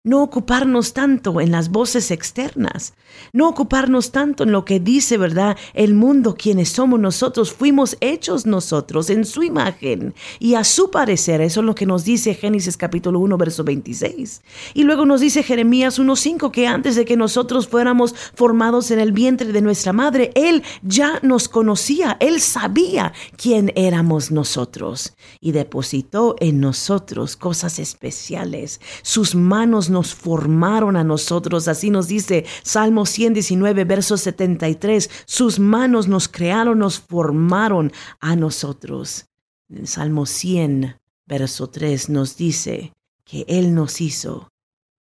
No 0.05 0.21
ocuparnos 0.21 0.95
tanto 0.95 1.41
en 1.41 1.53
las 1.53 1.69
voces 1.69 2.11
externas, 2.11 2.95
no 3.33 3.49
ocuparnos 3.49 4.11
tanto 4.11 4.43
en 4.43 4.51
lo 4.51 4.65
que 4.65 4.81
dice, 4.81 5.17
¿verdad? 5.17 5.57
El 5.75 5.95
mundo, 5.95 6.35
quienes 6.35 6.71
somos 6.71 6.99
nosotros, 6.99 7.53
fuimos 7.53 7.97
hechos 8.01 8.45
nosotros 8.45 9.11
en 9.11 9.25
su 9.25 9.45
imagen 9.45 10.13
y 10.41 10.55
a 10.55 10.65
su 10.65 10.91
parecer. 10.91 11.41
Eso 11.41 11.61
es 11.61 11.67
lo 11.67 11.77
que 11.77 11.87
nos 11.87 12.05
dice 12.05 12.35
Génesis 12.35 12.77
capítulo 12.77 13.21
1, 13.21 13.39
verso 13.39 13.63
26. 13.63 14.43
Y 14.75 14.83
luego 14.83 15.07
nos 15.07 15.21
dice 15.21 15.45
Jeremías 15.45 16.01
1.5 16.01 16.51
que 16.51 16.67
antes 16.67 16.97
de 16.97 17.05
que 17.05 17.17
nosotros 17.17 17.69
fuéramos 17.69 18.13
formados 18.35 18.91
en 18.91 18.99
el 18.99 19.13
vientre 19.13 19.53
de 19.53 19.63
nuestra 19.63 19.93
madre, 19.93 20.33
Él 20.35 20.65
ya 20.83 21.21
nos 21.23 21.49
conocía, 21.49 22.17
Él 22.19 22.41
sabía 22.41 23.13
quién 23.37 23.71
éramos 23.77 24.33
nosotros 24.33 25.15
y 25.41 25.53
depositó 25.53 26.35
en 26.41 26.59
nosotros 26.59 27.37
cosas 27.37 27.79
especiales. 27.79 28.81
Sus 29.03 29.37
manos 29.37 29.92
nos 29.93 30.15
formaron 30.15 30.97
a 30.97 31.05
nosotros, 31.05 31.69
así 31.69 31.91
nos 31.91 32.09
dice 32.09 32.45
Salmo 32.65 33.07
119, 33.07 33.85
verso 33.85 34.17
73. 34.17 35.09
Sus 35.25 35.61
manos 35.61 36.09
nos 36.09 36.27
crearon, 36.27 36.81
nos 36.81 36.99
formaron 36.99 37.93
a 38.19 38.35
nosotros. 38.35 39.27
En 39.69 39.87
Salmo 39.87 40.27
100, 40.27 40.97
verso 41.27 41.71
3 41.71 42.09
nos 42.09 42.37
dice 42.37 42.93
que 43.25 43.45
Él 43.47 43.75
nos 43.75 44.01
hizo, 44.01 44.49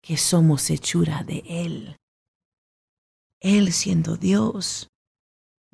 que 0.00 0.16
somos 0.16 0.70
hechura 0.70 1.24
de 1.24 1.42
Él. 1.46 1.96
Él 3.40 3.72
siendo 3.72 4.16
Dios, 4.16 4.88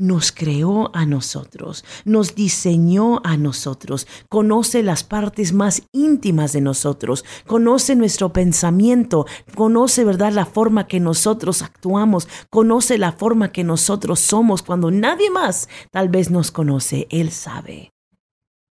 nos 0.01 0.33
creó 0.33 0.91
a 0.97 1.05
nosotros, 1.05 1.85
nos 2.05 2.35
diseñó 2.35 3.21
a 3.23 3.37
nosotros, 3.37 4.07
conoce 4.29 4.83
las 4.83 5.05
partes 5.05 5.53
más 5.53 5.83
íntimas 5.93 6.53
de 6.53 6.63
nosotros, 6.63 7.25
conoce 7.47 7.95
nuestro 7.95 8.33
pensamiento, 8.33 9.27
conoce, 9.55 10.05
¿verdad?, 10.05 10.33
la 10.33 10.47
forma 10.47 10.87
que 10.87 11.01
nosotros 11.01 11.61
actuamos, 11.63 12.29
conoce 12.49 12.97
la 12.97 13.13
forma 13.13 13.53
que 13.53 13.63
nosotros 13.63 14.21
somos 14.21 14.63
cuando 14.63 14.91
nadie 14.91 15.31
más 15.31 15.69
tal 15.91 16.09
vez 16.09 16.31
nos 16.31 16.51
conoce. 16.51 17.07
Él 17.11 17.31
sabe 17.31 17.93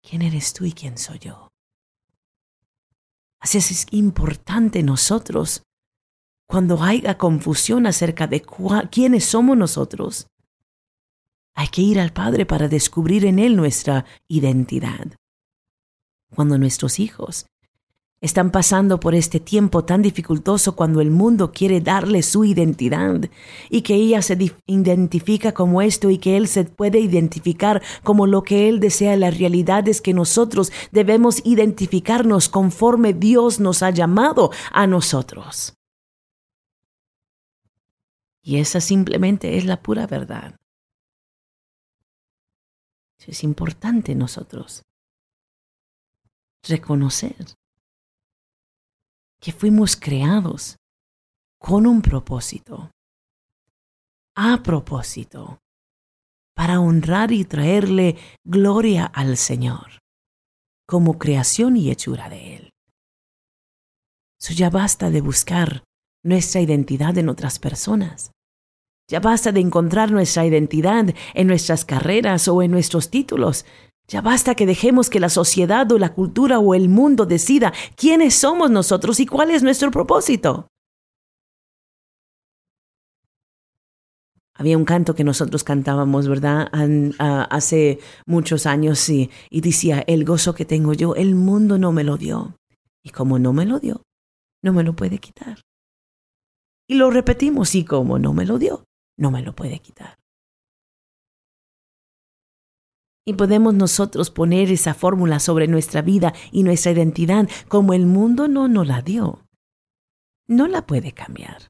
quién 0.01 0.22
eres 0.22 0.53
tú 0.53 0.63
y 0.63 0.72
quién 0.72 0.98
soy 0.98 1.19
yo. 1.19 1.50
Así 3.41 3.57
es, 3.57 3.86
importante 3.91 4.81
nosotros, 4.81 5.63
cuando 6.48 6.81
haya 6.81 7.17
confusión 7.17 7.86
acerca 7.86 8.27
de 8.27 8.41
quiénes 8.89 9.25
somos 9.25 9.57
nosotros, 9.57 10.27
hay 11.57 11.69
que 11.69 11.81
ir 11.81 11.99
al 11.99 12.13
Padre 12.13 12.45
para 12.45 12.67
descubrir 12.67 13.25
en 13.25 13.39
Él 13.39 13.55
nuestra 13.55 14.05
identidad. 14.27 15.07
Cuando 16.35 16.59
nuestros 16.59 16.99
hijos 16.99 17.47
están 18.21 18.51
pasando 18.51 18.99
por 18.99 19.15
este 19.15 19.39
tiempo 19.39 19.83
tan 19.83 20.03
dificultoso 20.03 20.75
cuando 20.75 21.01
el 21.01 21.09
mundo 21.09 21.51
quiere 21.51 21.81
darle 21.81 22.21
su 22.21 22.45
identidad 22.45 23.21
y 23.71 23.81
que 23.81 23.95
ella 23.95 24.21
se 24.21 24.37
identifica 24.67 25.51
como 25.53 25.81
esto 25.81 26.11
y 26.11 26.19
que 26.19 26.37
él 26.37 26.47
se 26.47 26.65
puede 26.65 26.99
identificar 26.99 27.81
como 28.03 28.27
lo 28.27 28.43
que 28.43 28.69
él 28.69 28.79
desea, 28.79 29.15
la 29.15 29.31
realidad 29.31 29.87
es 29.87 29.99
que 29.99 30.13
nosotros 30.13 30.71
debemos 30.91 31.41
identificarnos 31.43 32.49
conforme 32.49 33.13
Dios 33.13 33.59
nos 33.59 33.81
ha 33.81 33.89
llamado 33.89 34.51
a 34.71 34.85
nosotros. 34.85 35.73
Y 38.43 38.57
esa 38.57 38.79
simplemente 38.79 39.57
es 39.57 39.65
la 39.65 39.81
pura 39.81 40.05
verdad. 40.05 40.55
Es 43.25 43.43
importante 43.43 44.15
nosotros 44.15 44.83
reconocer 46.63 47.36
que 49.41 49.51
fuimos 49.51 49.95
creados 49.95 50.77
con 51.59 51.86
un 51.88 52.01
propósito, 52.01 52.91
a 54.36 54.62
propósito, 54.63 55.59
para 56.55 56.79
honrar 56.79 57.31
y 57.31 57.45
traerle 57.45 58.17
gloria 58.45 59.05
al 59.05 59.38
Señor, 59.38 60.00
como 60.88 61.17
creación 61.17 61.77
y 61.77 61.91
hechura 61.91 62.29
de 62.29 62.55
Él. 62.55 62.69
So 64.39 64.53
ya 64.53 64.69
basta 64.69 65.09
de 65.09 65.21
buscar 65.21 65.83
nuestra 66.24 66.62
identidad 66.62 67.17
en 67.17 67.29
otras 67.29 67.59
personas. 67.59 68.31
Ya 69.09 69.21
basta 69.21 69.53
de 69.53 69.61
encontrar 69.61 70.11
nuestra 70.11 70.45
identidad 70.45 71.05
en 71.33 71.47
nuestras 71.47 71.85
carreras 71.85 72.47
o 72.49 72.61
en 72.61 72.71
nuestros 72.71 73.09
títulos. 73.09 73.65
Ya 74.09 74.21
basta 74.21 74.55
que 74.55 74.65
dejemos 74.65 75.09
que 75.09 75.19
la 75.19 75.29
sociedad 75.29 75.89
o 75.91 75.97
la 75.97 76.13
cultura 76.13 76.59
o 76.59 76.75
el 76.75 76.89
mundo 76.89 77.25
decida 77.25 77.73
quiénes 77.95 78.35
somos 78.35 78.69
nosotros 78.69 79.19
y 79.19 79.25
cuál 79.25 79.51
es 79.51 79.63
nuestro 79.63 79.91
propósito. 79.91 80.67
Había 84.53 84.77
un 84.77 84.85
canto 84.85 85.13
que 85.13 85.23
nosotros 85.23 85.63
cantábamos, 85.63 86.27
¿verdad? 86.27 86.69
hace 87.19 87.99
muchos 88.25 88.65
años 88.65 89.07
y, 89.07 89.29
y 89.51 89.61
decía, 89.61 90.03
el 90.07 90.25
gozo 90.25 90.55
que 90.55 90.65
tengo 90.65 90.93
yo, 90.93 91.15
el 91.15 91.35
mundo 91.35 91.77
no 91.77 91.91
me 91.91 92.03
lo 92.03 92.17
dio. 92.17 92.55
Y 93.03 93.11
como 93.11 93.37
no 93.39 93.53
me 93.53 93.65
lo 93.65 93.79
dio, 93.79 94.01
no 94.63 94.73
me 94.73 94.83
lo 94.83 94.95
puede 94.95 95.19
quitar. 95.19 95.61
Y 96.89 96.95
lo 96.95 97.11
repetimos, 97.11 97.75
y 97.75 97.85
como 97.85 98.17
no 98.17 98.33
me 98.33 98.45
lo 98.45 98.57
dio, 98.57 98.87
no 99.17 99.31
me 99.31 99.41
lo 99.41 99.55
puede 99.55 99.79
quitar. 99.79 100.17
Y 103.25 103.33
podemos 103.33 103.74
nosotros 103.74 104.31
poner 104.31 104.71
esa 104.71 104.93
fórmula 104.93 105.39
sobre 105.39 105.67
nuestra 105.67 106.01
vida 106.01 106.33
y 106.51 106.63
nuestra 106.63 106.93
identidad 106.93 107.50
como 107.67 107.93
el 107.93 108.05
mundo 108.05 108.47
no 108.47 108.69
nos 108.69 108.88
la 108.88 109.01
dio. 109.01 109.45
No 110.47 110.67
la 110.67 110.86
puede 110.88 111.12
cambiar. 111.12 111.67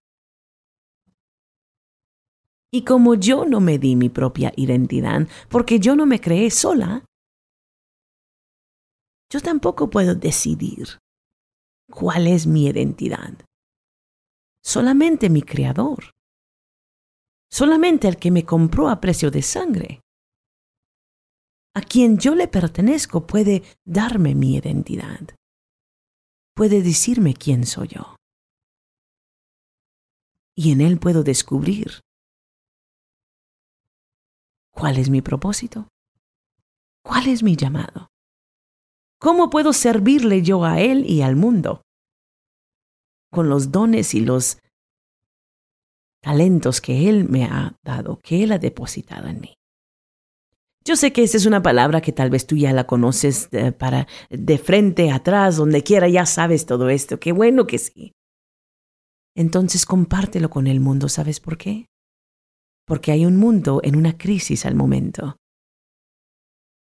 Y 2.72 2.84
como 2.84 3.16
yo 3.16 3.46
no 3.46 3.60
me 3.60 3.80
di 3.80 3.96
mi 3.96 4.10
propia 4.10 4.54
identidad, 4.56 5.28
porque 5.50 5.80
yo 5.80 5.96
no 5.96 6.06
me 6.06 6.22
creé 6.22 6.52
sola, 6.52 7.06
yo 9.32 9.42
tampoco 9.42 9.90
puedo 9.90 10.14
decidir 10.14 11.00
cuál 11.90 12.28
es 12.28 12.46
mi 12.46 12.68
identidad. 12.68 13.34
Solamente 14.64 15.30
mi 15.30 15.42
Creador. 15.42 16.17
Solamente 17.50 18.08
el 18.08 18.18
que 18.18 18.32
me 18.32 18.46
compró 18.46 18.90
a 18.90 19.00
precio 19.00 19.32
de 19.32 19.42
sangre. 19.42 20.02
A 21.74 21.82
quien 21.82 22.18
yo 22.18 22.36
le 22.36 22.48
pertenezco 22.48 23.28
puede 23.28 23.64
darme 23.86 24.36
mi 24.36 24.56
identidad. 24.56 25.22
Puede 26.56 26.82
decirme 26.82 27.34
quién 27.34 27.66
soy 27.66 27.90
yo. 27.90 28.16
Y 30.56 30.72
en 30.72 30.82
él 30.82 31.00
puedo 31.00 31.24
descubrir 31.24 32.02
cuál 34.72 34.98
es 34.98 35.10
mi 35.10 35.22
propósito, 35.22 35.88
cuál 37.04 37.28
es 37.28 37.44
mi 37.44 37.56
llamado. 37.56 38.10
¿Cómo 39.20 39.50
puedo 39.50 39.74
servirle 39.74 40.44
yo 40.44 40.64
a 40.64 40.80
Él 40.80 41.10
y 41.10 41.24
al 41.24 41.36
mundo? 41.36 41.82
Con 43.32 43.50
los 43.50 43.72
dones 43.72 44.14
y 44.14 44.22
los 44.22 44.60
talentos 46.28 46.82
que 46.82 47.08
Él 47.08 47.30
me 47.30 47.46
ha 47.46 47.78
dado, 47.86 48.20
que 48.22 48.44
Él 48.44 48.52
ha 48.52 48.60
depositado 48.60 49.30
en 49.30 49.40
mí. 49.40 49.54
Yo 50.84 50.98
sé 50.98 51.14
que 51.14 51.24
esa 51.24 51.38
es 51.38 51.46
una 51.46 51.62
palabra 51.62 52.02
que 52.02 52.12
tal 52.12 52.30
vez 52.30 52.46
tú 52.46 52.58
ya 52.58 52.74
la 52.74 52.86
conoces 52.86 53.50
de, 53.50 53.72
para 53.72 54.08
de 54.30 54.58
frente, 54.58 55.10
atrás, 55.10 55.56
donde 55.56 55.84
quiera, 55.84 56.10
ya 56.10 56.26
sabes 56.26 56.66
todo 56.66 56.90
esto. 56.90 57.18
Qué 57.18 57.32
bueno 57.32 57.66
que 57.66 57.78
sí. 57.78 58.12
Entonces 59.38 59.86
compártelo 59.86 60.50
con 60.50 60.68
el 60.68 60.82
mundo, 60.82 61.08
¿sabes 61.08 61.40
por 61.40 61.58
qué? 61.58 61.86
Porque 62.86 63.14
hay 63.14 63.26
un 63.26 63.38
mundo 63.38 63.80
en 63.84 63.96
una 63.96 64.18
crisis 64.18 64.66
al 64.66 64.76
momento. 64.76 65.38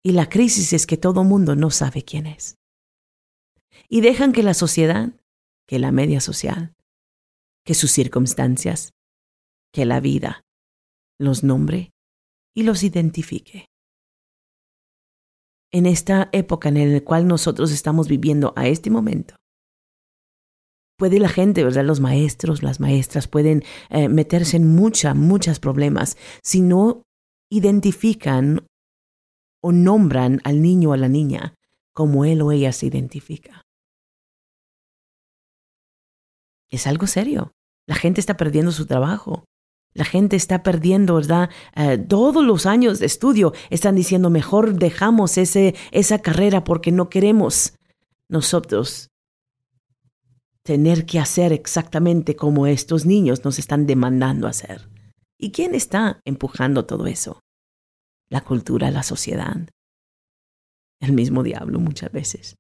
Y 0.06 0.14
la 0.14 0.30
crisis 0.30 0.72
es 0.72 0.88
que 0.88 0.96
todo 0.96 1.26
mundo 1.26 1.58
no 1.58 1.70
sabe 1.70 2.04
quién 2.04 2.28
es. 2.28 2.56
Y 3.90 4.00
dejan 4.00 4.32
que 4.32 4.44
la 4.44 4.54
sociedad, 4.54 5.20
que 5.68 5.80
la 5.80 5.92
media 5.92 6.22
social, 6.22 6.76
que 7.66 7.74
sus 7.74 7.92
circunstancias, 7.92 8.92
que 9.78 9.86
la 9.86 10.00
vida 10.00 10.42
los 11.20 11.44
nombre 11.44 11.92
y 12.56 12.64
los 12.64 12.82
identifique. 12.82 13.68
En 15.72 15.86
esta 15.86 16.30
época 16.32 16.70
en 16.70 16.94
la 16.96 17.02
cual 17.02 17.28
nosotros 17.28 17.72
estamos 17.72 18.08
viviendo 18.08 18.54
a 18.56 18.68
este 18.68 18.90
momento, 18.90 19.36
puede 20.98 21.20
la 21.20 21.30
gente, 21.30 21.64
¿verdad? 21.64 21.86
Los 21.86 22.00
maestros, 22.00 22.64
las 22.64 22.80
maestras 22.80 23.28
pueden 23.28 23.64
eh, 23.92 24.10
meterse 24.10 24.58
en 24.58 24.68
muchas, 24.68 25.16
muchos 25.16 25.60
problemas 25.60 26.18
si 26.42 26.62
no 26.62 27.04
identifican 27.52 28.66
o 29.64 29.72
nombran 29.72 30.42
al 30.44 30.64
niño 30.64 30.90
o 30.90 30.94
a 30.94 30.98
la 30.98 31.08
niña 31.08 31.54
como 31.94 32.26
él 32.26 32.42
o 32.42 32.52
ella 32.52 32.72
se 32.72 32.88
identifica. 32.88 33.62
Es 36.72 36.88
algo 36.88 37.06
serio. 37.06 37.52
La 37.88 37.94
gente 37.96 38.20
está 38.20 38.38
perdiendo 38.38 38.72
su 38.72 38.88
trabajo. 38.88 39.47
La 39.98 40.06
gente 40.06 40.36
está 40.36 40.64
perdiendo, 40.64 41.16
¿verdad? 41.16 41.50
Eh, 41.76 41.98
todos 41.98 42.46
los 42.46 42.66
años 42.66 43.00
de 43.00 43.08
estudio 43.08 43.52
están 43.70 43.96
diciendo, 43.96 44.30
mejor 44.30 44.76
dejamos 44.76 45.38
ese, 45.38 45.76
esa 45.92 46.20
carrera 46.20 46.64
porque 46.64 46.92
no 46.92 47.10
queremos 47.10 47.74
nosotros 48.30 49.10
tener 50.64 51.06
que 51.06 51.20
hacer 51.20 51.52
exactamente 51.52 52.36
como 52.36 52.68
estos 52.68 53.06
niños 53.06 53.44
nos 53.44 53.60
están 53.60 53.86
demandando 53.86 54.48
hacer. 54.48 54.90
¿Y 55.38 55.52
quién 55.52 55.76
está 55.76 56.22
empujando 56.26 56.86
todo 56.86 57.08
eso? 57.08 57.42
la 58.30 58.42
cultura, 58.42 58.92
la 58.92 59.04
sociedad, 59.04 59.70
el 61.00 61.14
mismo 61.14 61.44
diablo 61.44 61.80
muchas 61.80 62.12
veces. 62.12 62.58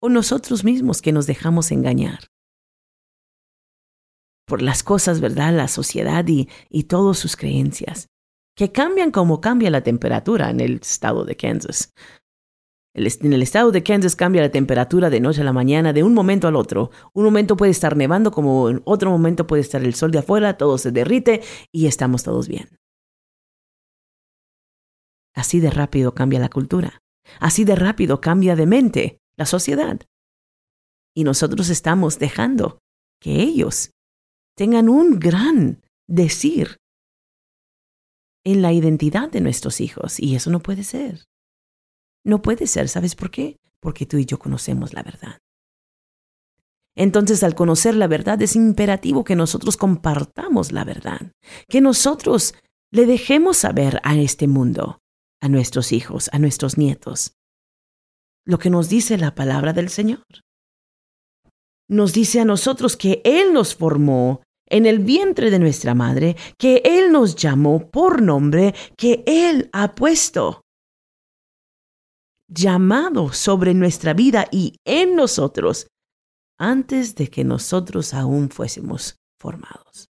O 0.00 0.08
nosotros 0.08 0.64
mismos 0.64 1.00
que 1.00 1.12
nos 1.12 1.26
dejamos 1.26 1.70
engañar 1.70 2.26
por 4.46 4.62
las 4.62 4.82
cosas, 4.82 5.20
¿verdad? 5.20 5.54
La 5.54 5.68
sociedad 5.68 6.26
y, 6.26 6.48
y 6.70 6.84
todas 6.84 7.18
sus 7.18 7.36
creencias, 7.36 8.08
que 8.56 8.72
cambian 8.72 9.10
como 9.10 9.40
cambia 9.40 9.70
la 9.70 9.82
temperatura 9.82 10.50
en 10.50 10.60
el 10.60 10.76
estado 10.76 11.24
de 11.24 11.36
Kansas. 11.36 11.92
en 12.94 13.32
el 13.32 13.42
estado 13.42 13.72
de 13.72 13.82
Kansas 13.82 14.16
cambia 14.16 14.40
la 14.40 14.50
temperatura 14.50 15.10
de 15.10 15.20
noche 15.20 15.42
a 15.42 15.44
la 15.44 15.52
mañana, 15.52 15.92
de 15.92 16.02
un 16.02 16.14
momento 16.14 16.48
al 16.48 16.56
otro. 16.56 16.90
Un 17.12 17.24
momento 17.24 17.56
puede 17.56 17.72
estar 17.72 17.96
nevando, 17.96 18.30
como 18.30 18.70
en 18.70 18.80
otro 18.84 19.10
momento 19.10 19.46
puede 19.46 19.62
estar 19.62 19.82
el 19.82 19.94
sol 19.94 20.10
de 20.10 20.20
afuera, 20.20 20.56
todo 20.56 20.78
se 20.78 20.92
derrite 20.92 21.42
y 21.72 21.86
estamos 21.86 22.22
todos 22.22 22.48
bien. 22.48 22.78
Así 25.34 25.60
de 25.60 25.70
rápido 25.70 26.14
cambia 26.14 26.40
la 26.40 26.48
cultura. 26.48 27.02
Así 27.40 27.64
de 27.64 27.76
rápido 27.76 28.22
cambia 28.22 28.56
de 28.56 28.66
mente 28.66 29.20
la 29.36 29.44
sociedad. 29.44 30.00
Y 31.14 31.24
nosotros 31.24 31.68
estamos 31.68 32.18
dejando 32.18 32.78
que 33.20 33.42
ellos 33.42 33.90
tengan 34.56 34.88
un 34.88 35.18
gran 35.18 35.82
decir 36.08 36.78
en 38.44 38.62
la 38.62 38.72
identidad 38.72 39.30
de 39.30 39.40
nuestros 39.40 39.80
hijos. 39.80 40.20
Y 40.20 40.34
eso 40.34 40.50
no 40.50 40.60
puede 40.60 40.84
ser. 40.84 41.24
No 42.24 42.42
puede 42.42 42.66
ser. 42.66 42.88
¿Sabes 42.88 43.14
por 43.14 43.30
qué? 43.30 43.56
Porque 43.80 44.06
tú 44.06 44.18
y 44.18 44.24
yo 44.24 44.38
conocemos 44.38 44.94
la 44.94 45.02
verdad. 45.02 45.38
Entonces, 46.96 47.42
al 47.42 47.54
conocer 47.54 47.94
la 47.94 48.06
verdad, 48.06 48.40
es 48.40 48.56
imperativo 48.56 49.22
que 49.22 49.36
nosotros 49.36 49.76
compartamos 49.76 50.72
la 50.72 50.84
verdad, 50.84 51.32
que 51.68 51.82
nosotros 51.82 52.54
le 52.90 53.04
dejemos 53.04 53.58
saber 53.58 54.00
a 54.02 54.16
este 54.16 54.46
mundo 54.46 55.00
a 55.42 55.48
nuestros 55.48 55.92
hijos, 55.92 56.30
a 56.32 56.38
nuestros 56.38 56.78
nietos. 56.78 57.36
Lo 58.46 58.58
que 58.58 58.70
nos 58.70 58.88
dice 58.88 59.18
la 59.18 59.34
palabra 59.34 59.72
del 59.72 59.90
Señor. 59.90 60.24
Nos 61.88 62.14
dice 62.14 62.40
a 62.40 62.44
nosotros 62.44 62.96
que 62.96 63.20
Él 63.24 63.52
nos 63.52 63.74
formó 63.74 64.42
en 64.66 64.86
el 64.86 64.98
vientre 64.98 65.50
de 65.50 65.58
nuestra 65.58 65.94
madre, 65.94 66.36
que 66.58 66.82
Él 66.84 67.12
nos 67.12 67.36
llamó 67.36 67.90
por 67.90 68.22
nombre, 68.22 68.74
que 68.96 69.22
Él 69.26 69.70
ha 69.72 69.94
puesto 69.94 70.62
llamado 72.48 73.32
sobre 73.32 73.74
nuestra 73.74 74.14
vida 74.14 74.46
y 74.50 74.76
en 74.84 75.16
nosotros 75.16 75.88
antes 76.58 77.14
de 77.14 77.28
que 77.28 77.44
nosotros 77.44 78.14
aún 78.14 78.50
fuésemos 78.50 79.16
formados. 79.38 80.08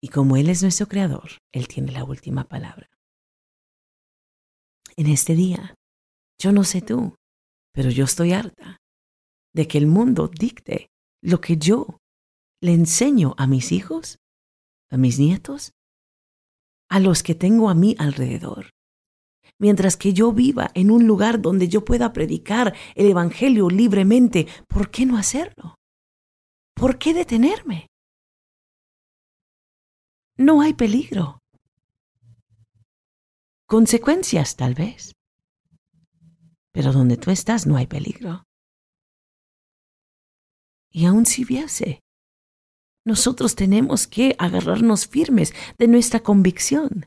Y 0.00 0.08
como 0.08 0.36
Él 0.36 0.48
es 0.48 0.62
nuestro 0.62 0.86
creador, 0.86 1.38
Él 1.52 1.68
tiene 1.68 1.92
la 1.92 2.04
última 2.04 2.44
palabra. 2.44 2.88
En 4.96 5.06
este 5.06 5.34
día, 5.34 5.74
yo 6.40 6.52
no 6.52 6.64
sé 6.64 6.82
tú, 6.82 7.14
pero 7.72 7.90
yo 7.90 8.04
estoy 8.04 8.32
harta 8.32 8.78
de 9.54 9.68
que 9.68 9.78
el 9.78 9.86
mundo 9.86 10.28
dicte 10.28 10.91
lo 11.22 11.40
que 11.40 11.56
yo 11.56 12.00
le 12.60 12.74
enseño 12.74 13.34
a 13.38 13.46
mis 13.46 13.72
hijos, 13.72 14.18
a 14.90 14.96
mis 14.96 15.18
nietos, 15.18 15.72
a 16.90 17.00
los 17.00 17.22
que 17.22 17.34
tengo 17.34 17.70
a 17.70 17.74
mí 17.74 17.96
alrededor. 17.98 18.70
Mientras 19.58 19.96
que 19.96 20.12
yo 20.12 20.32
viva 20.32 20.70
en 20.74 20.90
un 20.90 21.06
lugar 21.06 21.40
donde 21.40 21.68
yo 21.68 21.84
pueda 21.84 22.12
predicar 22.12 22.74
el 22.94 23.06
Evangelio 23.06 23.70
libremente, 23.70 24.46
¿por 24.68 24.90
qué 24.90 25.06
no 25.06 25.16
hacerlo? 25.16 25.76
¿Por 26.74 26.98
qué 26.98 27.14
detenerme? 27.14 27.86
No 30.36 30.60
hay 30.60 30.74
peligro. 30.74 31.38
Consecuencias, 33.66 34.56
tal 34.56 34.74
vez. 34.74 35.14
Pero 36.72 36.92
donde 36.92 37.16
tú 37.16 37.30
estás 37.30 37.66
no 37.66 37.76
hay 37.76 37.86
peligro. 37.86 38.44
Y 40.92 41.06
aun 41.06 41.26
si 41.26 41.44
hubiese, 41.44 42.00
nosotros 43.04 43.56
tenemos 43.56 44.06
que 44.06 44.36
agarrarnos 44.38 45.08
firmes 45.08 45.52
de 45.78 45.88
nuestra 45.88 46.20
convicción 46.20 47.06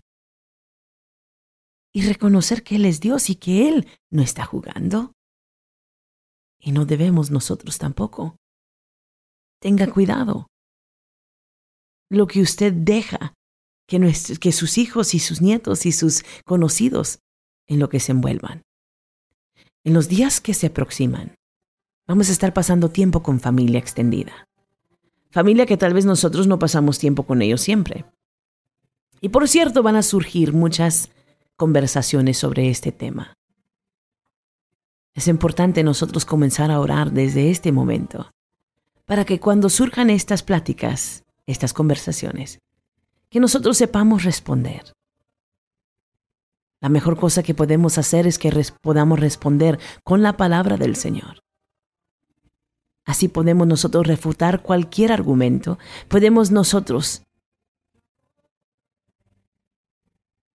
y 1.93 2.01
reconocer 2.01 2.63
que 2.63 2.75
Él 2.75 2.85
es 2.85 2.99
Dios 2.99 3.29
y 3.29 3.35
que 3.35 3.69
Él 3.69 3.87
no 4.11 4.21
está 4.21 4.45
jugando. 4.45 5.13
Y 6.59 6.71
no 6.71 6.85
debemos 6.85 7.31
nosotros 7.31 7.77
tampoco. 7.77 8.35
Tenga 9.61 9.89
cuidado. 9.89 10.47
Lo 12.09 12.27
que 12.27 12.41
usted 12.41 12.73
deja 12.73 13.33
que, 13.87 14.13
que 14.41 14.51
sus 14.51 14.77
hijos 14.77 15.13
y 15.13 15.19
sus 15.19 15.41
nietos 15.41 15.85
y 15.85 15.91
sus 15.91 16.23
conocidos 16.43 17.19
en 17.67 17.79
lo 17.79 17.87
que 17.87 17.99
se 17.99 18.11
envuelvan. 18.11 18.63
En 19.85 19.93
los 19.93 20.09
días 20.09 20.41
que 20.41 20.53
se 20.53 20.67
aproximan, 20.67 21.35
vamos 22.07 22.29
a 22.29 22.31
estar 22.31 22.53
pasando 22.53 22.89
tiempo 22.89 23.23
con 23.23 23.39
familia 23.39 23.79
extendida. 23.79 24.47
Familia 25.31 25.65
que 25.65 25.77
tal 25.77 25.93
vez 25.93 26.05
nosotros 26.05 26.47
no 26.47 26.59
pasamos 26.59 26.99
tiempo 26.99 27.23
con 27.23 27.41
ellos 27.41 27.61
siempre. 27.61 28.05
Y 29.21 29.29
por 29.29 29.47
cierto, 29.47 29.83
van 29.83 29.95
a 29.95 30.03
surgir 30.03 30.53
muchas 30.53 31.09
conversaciones 31.57 32.37
sobre 32.37 32.69
este 32.69 32.91
tema. 32.91 33.35
Es 35.13 35.27
importante 35.27 35.83
nosotros 35.83 36.25
comenzar 36.25 36.71
a 36.71 36.79
orar 36.79 37.11
desde 37.11 37.49
este 37.49 37.71
momento, 37.71 38.31
para 39.05 39.23
que 39.23 39.39
cuando 39.39 39.69
surjan 39.69 40.09
estas 40.09 40.43
pláticas, 40.43 41.23
estas 41.45 41.73
conversaciones, 41.73 42.59
que 43.29 43.39
nosotros 43.39 43.77
sepamos 43.77 44.23
responder. 44.23 44.93
La 46.81 46.89
mejor 46.89 47.17
cosa 47.17 47.43
que 47.43 47.55
podemos 47.55 47.97
hacer 47.97 48.27
es 48.27 48.37
que 48.37 48.51
podamos 48.81 49.19
responder 49.19 49.79
con 50.03 50.21
la 50.21 50.37
palabra 50.37 50.77
del 50.77 50.95
Señor. 50.97 51.44
Así 53.05 53.27
podemos 53.27 53.67
nosotros 53.67 54.07
refutar 54.07 54.61
cualquier 54.63 55.11
argumento, 55.11 55.77
podemos 56.07 56.51
nosotros 56.51 57.21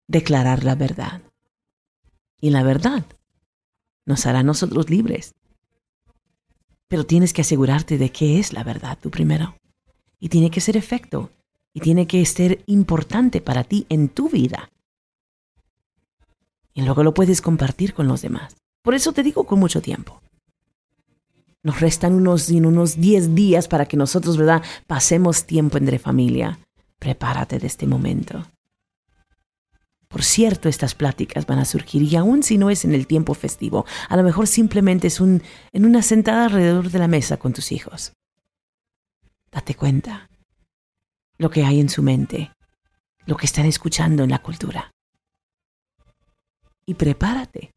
declarar 0.07 0.63
la 0.63 0.75
verdad. 0.75 1.21
Y 2.41 2.49
la 2.49 2.63
verdad 2.63 3.05
nos 4.05 4.25
hará 4.25 4.43
nosotros 4.43 4.89
libres. 4.89 5.33
Pero 6.89 7.05
tienes 7.05 7.31
que 7.31 7.41
asegurarte 7.41 7.97
de 7.97 8.11
qué 8.11 8.39
es 8.39 8.51
la 8.51 8.63
verdad 8.63 8.97
tú 9.01 9.09
primero. 9.09 9.55
Y 10.19 10.27
tiene 10.27 10.51
que 10.51 10.59
ser 10.59 10.75
efecto. 10.75 11.29
Y 11.73 11.79
tiene 11.79 12.05
que 12.05 12.25
ser 12.25 12.63
importante 12.65 13.39
para 13.39 13.63
ti 13.63 13.85
en 13.87 14.09
tu 14.09 14.27
vida. 14.27 14.69
Y 16.73 16.81
luego 16.81 17.03
lo 17.03 17.13
puedes 17.13 17.41
compartir 17.41 17.93
con 17.93 18.07
los 18.07 18.21
demás. 18.21 18.57
Por 18.81 18.93
eso 18.93 19.13
te 19.13 19.23
digo 19.23 19.45
con 19.45 19.59
mucho 19.59 19.81
tiempo. 19.81 20.21
Nos 21.63 21.79
restan 21.79 22.13
unos, 22.13 22.49
unos 22.49 22.99
10 22.99 23.35
días 23.35 23.67
para 23.67 23.85
que 23.85 23.97
nosotros, 23.97 24.37
¿verdad?, 24.37 24.63
pasemos 24.87 25.45
tiempo 25.45 25.77
entre 25.77 25.99
familia. 25.99 26.59
Prepárate 26.97 27.59
de 27.59 27.67
este 27.67 27.85
momento. 27.85 28.43
Por 30.11 30.23
cierto, 30.23 30.67
estas 30.67 30.93
pláticas 30.93 31.45
van 31.45 31.59
a 31.59 31.65
surgir 31.65 32.01
y 32.03 32.15
aun 32.17 32.43
si 32.43 32.57
no 32.57 32.69
es 32.69 32.83
en 32.83 32.93
el 32.93 33.07
tiempo 33.07 33.33
festivo, 33.33 33.85
a 34.09 34.17
lo 34.17 34.23
mejor 34.23 34.45
simplemente 34.45 35.07
es 35.07 35.21
un, 35.21 35.41
en 35.71 35.85
una 35.85 36.01
sentada 36.01 36.45
alrededor 36.45 36.89
de 36.89 36.99
la 36.99 37.07
mesa 37.07 37.37
con 37.37 37.53
tus 37.53 37.71
hijos. 37.71 38.11
Date 39.49 39.75
cuenta 39.75 40.29
lo 41.37 41.49
que 41.49 41.63
hay 41.63 41.79
en 41.79 41.89
su 41.89 42.03
mente, 42.03 42.51
lo 43.25 43.37
que 43.37 43.45
están 43.45 43.65
escuchando 43.65 44.23
en 44.23 44.31
la 44.31 44.39
cultura. 44.39 44.91
Y 46.85 46.95
prepárate 46.95 47.71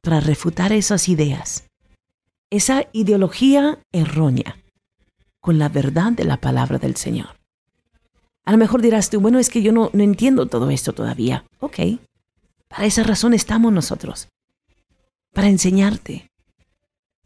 para 0.00 0.20
refutar 0.20 0.72
esas 0.72 1.08
ideas, 1.10 1.67
esa 2.50 2.86
ideología 2.92 3.78
errónea, 3.92 4.56
con 5.40 5.58
la 5.58 5.68
verdad 5.68 6.12
de 6.12 6.24
la 6.24 6.38
palabra 6.38 6.78
del 6.78 6.96
Señor. 6.96 7.38
A 8.44 8.52
lo 8.52 8.58
mejor 8.58 8.80
dirás 8.80 9.10
tú, 9.10 9.20
bueno, 9.20 9.38
es 9.38 9.50
que 9.50 9.62
yo 9.62 9.72
no, 9.72 9.90
no 9.92 10.02
entiendo 10.02 10.46
todo 10.46 10.70
esto 10.70 10.94
todavía. 10.94 11.44
Ok, 11.60 11.78
para 12.68 12.86
esa 12.86 13.02
razón 13.02 13.34
estamos 13.34 13.72
nosotros. 13.72 14.28
Para 15.34 15.48
enseñarte. 15.48 16.30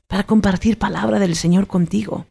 Para 0.08 0.24
compartir 0.24 0.78
palabra 0.78 1.18
del 1.18 1.37
Señor 1.37 1.66
contigo. 1.66 2.26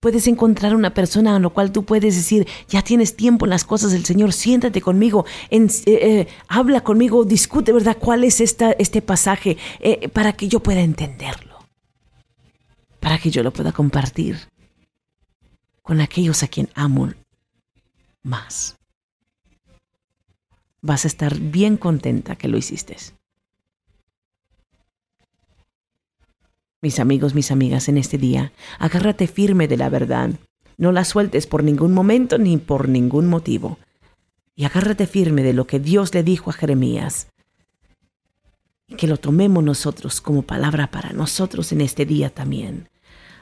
Puedes 0.00 0.28
encontrar 0.28 0.76
una 0.76 0.94
persona 0.94 1.34
a 1.34 1.40
la 1.40 1.48
cual 1.48 1.72
tú 1.72 1.84
puedes 1.84 2.14
decir, 2.14 2.46
ya 2.68 2.82
tienes 2.82 3.16
tiempo 3.16 3.46
en 3.46 3.50
las 3.50 3.64
cosas 3.64 3.90
del 3.90 4.04
Señor, 4.04 4.32
siéntate 4.32 4.80
conmigo, 4.80 5.26
eh, 5.50 5.66
eh, 5.86 6.28
habla 6.46 6.82
conmigo, 6.82 7.24
discute, 7.24 7.72
¿verdad? 7.72 7.96
¿Cuál 7.98 8.22
es 8.22 8.40
esta, 8.40 8.70
este 8.72 9.02
pasaje 9.02 9.56
eh, 9.80 10.08
para 10.08 10.34
que 10.34 10.46
yo 10.46 10.60
pueda 10.60 10.82
entenderlo? 10.82 11.58
Para 13.00 13.18
que 13.18 13.30
yo 13.30 13.42
lo 13.42 13.52
pueda 13.52 13.72
compartir 13.72 14.48
con 15.82 16.00
aquellos 16.00 16.44
a 16.44 16.48
quien 16.48 16.68
amo 16.74 17.12
más. 18.22 18.76
Vas 20.80 21.06
a 21.06 21.08
estar 21.08 21.36
bien 21.40 21.76
contenta 21.76 22.36
que 22.36 22.46
lo 22.46 22.56
hiciste. 22.56 22.96
Mis 26.80 27.00
amigos, 27.00 27.34
mis 27.34 27.50
amigas, 27.50 27.88
en 27.88 27.98
este 27.98 28.18
día, 28.18 28.52
agárrate 28.78 29.26
firme 29.26 29.66
de 29.66 29.76
la 29.76 29.88
verdad. 29.88 30.30
No 30.76 30.92
la 30.92 31.04
sueltes 31.04 31.48
por 31.48 31.64
ningún 31.64 31.92
momento 31.92 32.38
ni 32.38 32.56
por 32.56 32.88
ningún 32.88 33.26
motivo. 33.26 33.78
Y 34.54 34.64
agárrate 34.64 35.08
firme 35.08 35.42
de 35.42 35.52
lo 35.52 35.66
que 35.66 35.80
Dios 35.80 36.14
le 36.14 36.22
dijo 36.22 36.50
a 36.50 36.52
Jeremías. 36.52 37.28
Y 38.86 38.94
que 38.94 39.08
lo 39.08 39.16
tomemos 39.16 39.64
nosotros 39.64 40.20
como 40.20 40.42
palabra 40.42 40.90
para 40.90 41.12
nosotros 41.12 41.72
en 41.72 41.80
este 41.80 42.06
día 42.06 42.30
también. 42.30 42.88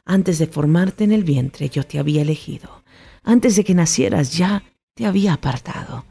Antes 0.07 0.39
de 0.39 0.47
formarte 0.47 1.05
en 1.05 1.13
el 1.13 1.25
vientre 1.25 1.69
yo 1.69 1.85
te 1.85 1.99
había 1.99 2.23
elegido. 2.23 2.83
Antes 3.23 3.57
de 3.57 3.65
que 3.65 3.75
nacieras 3.75 4.35
ya 4.35 4.63
te 4.95 5.05
había 5.05 5.35
apartado. 5.35 6.07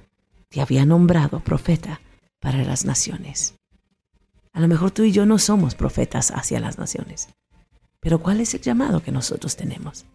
Te 0.50 0.62
había 0.62 0.86
nombrado 0.86 1.40
profeta 1.40 2.02
para 2.40 2.64
las 2.64 2.86
naciones. 2.86 3.56
A 4.56 4.62
lo 4.62 4.70
mejor 4.70 4.92
tú 4.92 5.04
y 5.04 5.12
yo 5.12 5.26
no 5.26 5.38
somos 5.38 5.76
profetas 5.76 6.32
hacia 6.32 6.62
las 6.62 6.78
naciones. 6.78 7.28
Pero 8.00 8.20
¿cuál 8.20 8.40
es 8.40 8.54
el 8.54 8.62
llamado 8.62 9.04
que 9.04 9.12
nosotros 9.12 9.58
tenemos? 9.58 10.06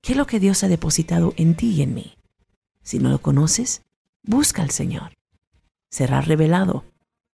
¿Qué 0.00 0.12
es 0.12 0.16
lo 0.16 0.24
que 0.24 0.38
Dios 0.38 0.62
ha 0.62 0.68
depositado 0.68 1.34
en 1.36 1.56
ti 1.56 1.72
y 1.72 1.82
en 1.82 1.92
mí? 1.92 2.14
Si 2.84 3.00
no 3.00 3.08
lo 3.08 3.18
conoces, 3.18 3.82
busca 4.22 4.62
al 4.62 4.70
Señor. 4.70 5.16
Será 5.90 6.20
revelado 6.20 6.84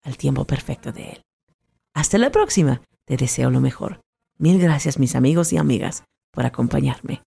al 0.01 0.17
tiempo 0.17 0.45
perfecto 0.45 0.91
de 0.91 1.09
Él. 1.09 1.25
Hasta 1.93 2.17
la 2.17 2.31
próxima. 2.31 2.81
Te 3.05 3.15
deseo 3.15 3.51
lo 3.51 3.61
mejor. 3.61 4.01
Mil 4.39 4.59
gracias 4.59 4.97
mis 4.97 5.15
amigos 5.15 5.53
y 5.53 5.57
amigas 5.57 6.03
por 6.31 6.47
acompañarme. 6.47 7.21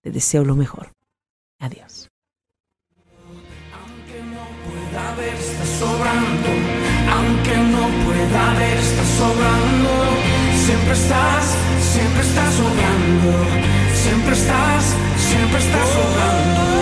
Te 0.00 0.10
deseo 0.10 0.44
lo 0.44 0.56
mejor. 0.56 0.90
Adiós. 1.60 2.08
Aunque 8.34 8.48
no 8.48 8.54
pueda 8.54 8.54
ver, 8.54 8.78
está 8.78 9.04
sobrando. 9.04 9.90
Siempre 10.66 10.92
estás, 10.92 11.56
siempre 11.92 12.22
estás 12.22 12.54
sobrando. 12.54 13.46
Siempre 13.94 14.34
estás, 14.34 14.96
siempre 15.16 15.58
estás 15.58 15.88
sobrando. 15.88 16.73